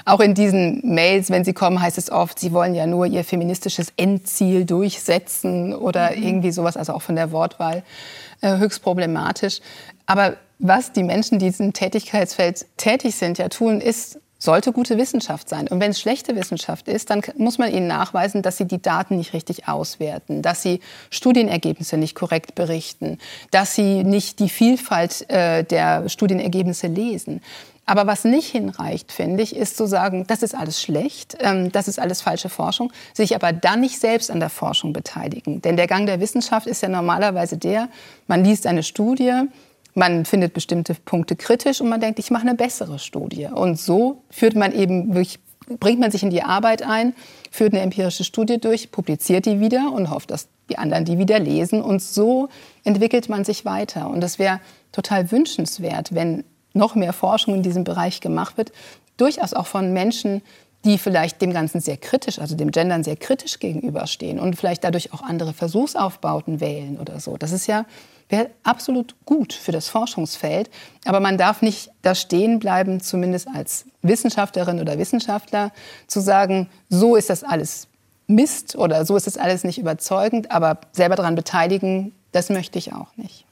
Auch 0.06 0.20
in 0.20 0.34
diesen 0.34 0.82
Mails, 0.84 1.30
wenn 1.30 1.44
sie 1.44 1.54
kommen, 1.54 1.82
heißt 1.82 1.98
es 1.98 2.12
oft, 2.12 2.40
sie 2.40 2.52
wollen 2.54 2.76
ja 2.76 2.86
nur 2.86 3.06
ihr 3.06 3.24
feministisches 3.24 3.94
Endziel 3.98 4.66
durchsetzen 4.66 5.74
oder 5.74 6.12
mhm. 6.16 6.24
irgendwie 6.24 6.52
sowas, 6.52 6.78
also 6.78 6.94
auch 6.94 7.02
von 7.02 7.16
der 7.16 7.32
Wortwahl 7.32 7.84
äh, 8.42 8.58
höchst 8.58 8.82
problematisch. 8.82 9.60
Aber 10.06 10.38
was 10.60 10.92
die 10.92 11.04
Menschen, 11.04 11.40
die 11.40 11.48
in 11.48 11.52
diesem 11.52 11.74
Tätigkeitsfeld 11.74 12.66
tätig 12.78 13.16
sind, 13.16 13.38
ja 13.38 13.50
tun, 13.50 13.80
ist 13.82 14.20
sollte 14.40 14.72
gute 14.72 14.98
Wissenschaft 14.98 15.50
sein. 15.50 15.68
Und 15.68 15.80
wenn 15.80 15.92
es 15.92 16.00
schlechte 16.00 16.36
Wissenschaft 16.36 16.88
ist, 16.88 17.10
dann 17.10 17.22
muss 17.38 17.58
man 17.58 17.72
ihnen 17.72 17.88
nachweisen, 17.88 18.42
dass 18.42 18.58
sie 18.58 18.66
die 18.66 18.82
Daten 18.82 19.18
nicht 19.18 19.34
richtig 19.34 19.68
auswerten, 19.68 20.42
dass 20.42 20.62
sie 20.62 20.80
Studienergebnisse 21.10 21.98
nicht 21.98 22.16
korrekt 22.16 22.56
berichten, 22.56 23.18
dass 23.52 23.74
sie 23.74 24.04
nicht 24.04 24.40
die 24.40 24.50
Vielfalt 24.50 25.30
äh, 25.30 25.64
der 25.64 26.08
Studienergebnisse 26.08 26.88
lesen. 26.88 27.42
Aber 27.90 28.06
was 28.06 28.26
nicht 28.26 28.50
hinreicht, 28.50 29.14
finde 29.14 29.42
ich, 29.42 29.56
ist 29.56 29.78
zu 29.78 29.88
sagen, 29.88 30.26
das 30.28 30.44
ist 30.44 30.54
alles 30.54 30.82
schlecht, 30.82 31.38
ähm, 31.40 31.72
das 31.72 31.88
ist 31.88 32.00
alles 32.00 32.22
falsche 32.22 32.50
Forschung, 32.50 32.92
sich 33.14 33.34
aber 33.34 33.54
dann 33.54 33.80
nicht 33.80 34.00
selbst 34.00 34.30
an 34.30 34.42
der 34.42 34.50
Forschung 34.50 34.92
beteiligen. 34.92 35.62
Denn 35.62 35.78
der 35.78 35.88
Gang 35.88 36.06
der 36.06 36.20
Wissenschaft 36.20 36.68
ist 36.68 36.84
ja 36.84 36.90
normalerweise 36.90 37.58
der, 37.58 37.88
man 38.28 38.44
liest 38.44 38.68
eine 38.68 38.84
Studie, 38.84 39.44
man 39.94 40.26
findet 40.26 40.54
bestimmte 40.54 40.96
Punkte 40.96 41.38
kritisch 41.38 41.80
und 41.80 41.88
man 41.88 42.02
denkt, 42.02 42.20
ich 42.20 42.30
mache 42.30 42.44
eine 42.44 42.56
bessere 42.56 43.00
Studie. 43.00 43.46
Und 43.46 43.80
so 43.80 44.22
führt 44.30 44.56
man 44.56 44.74
eben 44.74 45.16
wirklich, 45.16 45.40
bringt 45.80 46.02
man 46.02 46.12
sich 46.12 46.24
in 46.24 46.30
die 46.30 46.44
Arbeit 46.44 46.84
ein, 46.84 47.16
führt 47.52 47.74
eine 47.74 47.82
empirische 47.82 48.26
Studie 48.26 48.60
durch, 48.60 48.92
publiziert 48.92 49.46
die 49.46 49.62
wieder 49.62 49.94
und 49.94 50.12
hofft, 50.12 50.30
dass 50.30 50.50
die 50.70 50.78
anderen 50.78 51.06
die 51.06 51.18
wieder 51.18 51.40
lesen. 51.40 51.82
Und 51.82 52.02
so 52.02 52.50
entwickelt 52.84 53.30
man 53.30 53.46
sich 53.46 53.64
weiter. 53.64 54.10
Und 54.10 54.22
es 54.26 54.40
wäre 54.40 54.60
total 54.92 55.32
wünschenswert, 55.32 56.14
wenn 56.14 56.44
noch 56.78 56.96
mehr 56.96 57.14
Forschung 57.14 57.56
in 57.56 57.64
diesem 57.64 57.84
Bereich 57.84 58.22
gemacht 58.22 58.58
wird, 58.58 58.72
durchaus 59.18 59.54
auch 59.54 59.68
von 59.68 59.92
Menschen, 59.94 60.42
die 60.86 60.98
vielleicht 60.98 61.42
dem 61.42 61.52
Ganzen 61.52 61.82
sehr 61.82 61.98
kritisch, 61.98 62.40
also 62.40 62.56
dem 62.56 62.72
Gendern 62.72 63.04
sehr 63.04 63.18
kritisch 63.18 63.60
gegenüberstehen 63.60 64.40
und 64.40 64.56
vielleicht 64.56 64.84
dadurch 64.84 65.12
auch 65.12 65.22
andere 65.22 65.54
Versuchsaufbauten 65.54 66.60
wählen 66.60 66.98
oder 67.00 67.20
so. 67.20 67.36
Das 67.36 67.52
ist 67.52 67.68
ja 67.68 67.86
absolut 68.64 69.16
gut 69.26 69.54
für 69.54 69.72
das 69.72 69.90
Forschungsfeld, 69.90 70.70
aber 71.06 71.20
man 71.20 71.38
darf 71.38 71.62
nicht 71.62 71.92
da 72.04 72.14
stehen 72.14 72.60
bleiben, 72.60 73.02
zumindest 73.02 73.48
als 73.54 73.86
Wissenschaftlerin 74.02 74.80
oder 74.80 74.98
Wissenschaftler, 74.98 75.72
zu 76.08 76.20
sagen, 76.20 76.70
so 76.90 77.16
ist 77.16 77.30
das 77.30 77.44
alles 77.44 77.88
Mist 78.28 78.76
oder 78.76 79.06
so 79.06 79.16
ist 79.16 79.28
das 79.28 79.38
alles 79.38 79.64
nicht 79.64 79.80
überzeugend, 79.80 80.52
aber 80.52 80.80
selber 80.92 81.16
daran 81.16 81.36
beteiligen, 81.36 82.14
das 82.34 82.50
möchte 82.50 82.78
ich 82.78 82.94
auch 82.94 83.16
nicht. 83.16 83.47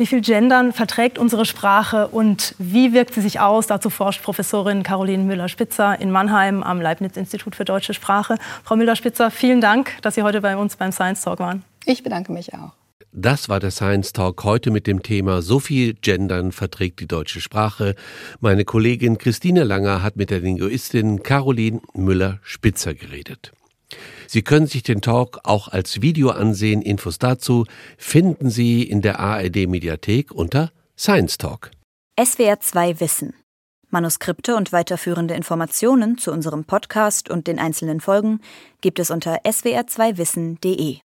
Wie 0.00 0.06
viel 0.06 0.22
Gendern 0.22 0.72
verträgt 0.72 1.18
unsere 1.18 1.44
Sprache 1.44 2.08
und 2.08 2.54
wie 2.56 2.94
wirkt 2.94 3.12
sie 3.12 3.20
sich 3.20 3.38
aus? 3.38 3.66
Dazu 3.66 3.90
forscht 3.90 4.22
Professorin 4.22 4.82
Caroline 4.82 5.24
Müller-Spitzer 5.24 6.00
in 6.00 6.10
Mannheim 6.10 6.62
am 6.62 6.80
Leibniz-Institut 6.80 7.54
für 7.54 7.66
deutsche 7.66 7.92
Sprache. 7.92 8.36
Frau 8.64 8.76
Müller-Spitzer, 8.76 9.30
vielen 9.30 9.60
Dank, 9.60 9.92
dass 10.00 10.14
Sie 10.14 10.22
heute 10.22 10.40
bei 10.40 10.56
uns 10.56 10.76
beim 10.76 10.90
Science 10.90 11.20
Talk 11.20 11.38
waren. 11.38 11.64
Ich 11.84 12.02
bedanke 12.02 12.32
mich 12.32 12.54
auch. 12.54 12.72
Das 13.12 13.50
war 13.50 13.60
der 13.60 13.72
Science 13.72 14.14
Talk 14.14 14.42
heute 14.42 14.70
mit 14.70 14.86
dem 14.86 15.02
Thema 15.02 15.42
So 15.42 15.60
viel 15.60 15.92
Gendern 15.92 16.52
verträgt 16.52 17.00
die 17.00 17.06
deutsche 17.06 17.42
Sprache. 17.42 17.94
Meine 18.40 18.64
Kollegin 18.64 19.18
Christine 19.18 19.64
Langer 19.64 20.02
hat 20.02 20.16
mit 20.16 20.30
der 20.30 20.40
Linguistin 20.40 21.22
Caroline 21.22 21.82
Müller-Spitzer 21.92 22.94
geredet. 22.94 23.52
Sie 24.32 24.42
können 24.42 24.68
sich 24.68 24.84
den 24.84 25.00
Talk 25.00 25.40
auch 25.42 25.66
als 25.66 26.02
Video 26.02 26.30
ansehen. 26.30 26.82
Infos 26.82 27.18
dazu 27.18 27.66
finden 27.98 28.48
Sie 28.48 28.84
in 28.84 29.02
der 29.02 29.18
ARD 29.18 29.66
Mediathek 29.66 30.30
unter 30.30 30.70
Science 30.96 31.36
Talk. 31.36 31.72
SWR 32.16 32.60
2 32.60 33.00
Wissen. 33.00 33.34
Manuskripte 33.88 34.54
und 34.54 34.70
weiterführende 34.70 35.34
Informationen 35.34 36.16
zu 36.16 36.30
unserem 36.30 36.64
Podcast 36.64 37.28
und 37.28 37.48
den 37.48 37.58
einzelnen 37.58 38.00
Folgen 38.00 38.40
gibt 38.80 39.00
es 39.00 39.10
unter 39.10 39.40
swr2wissen.de. 39.42 40.98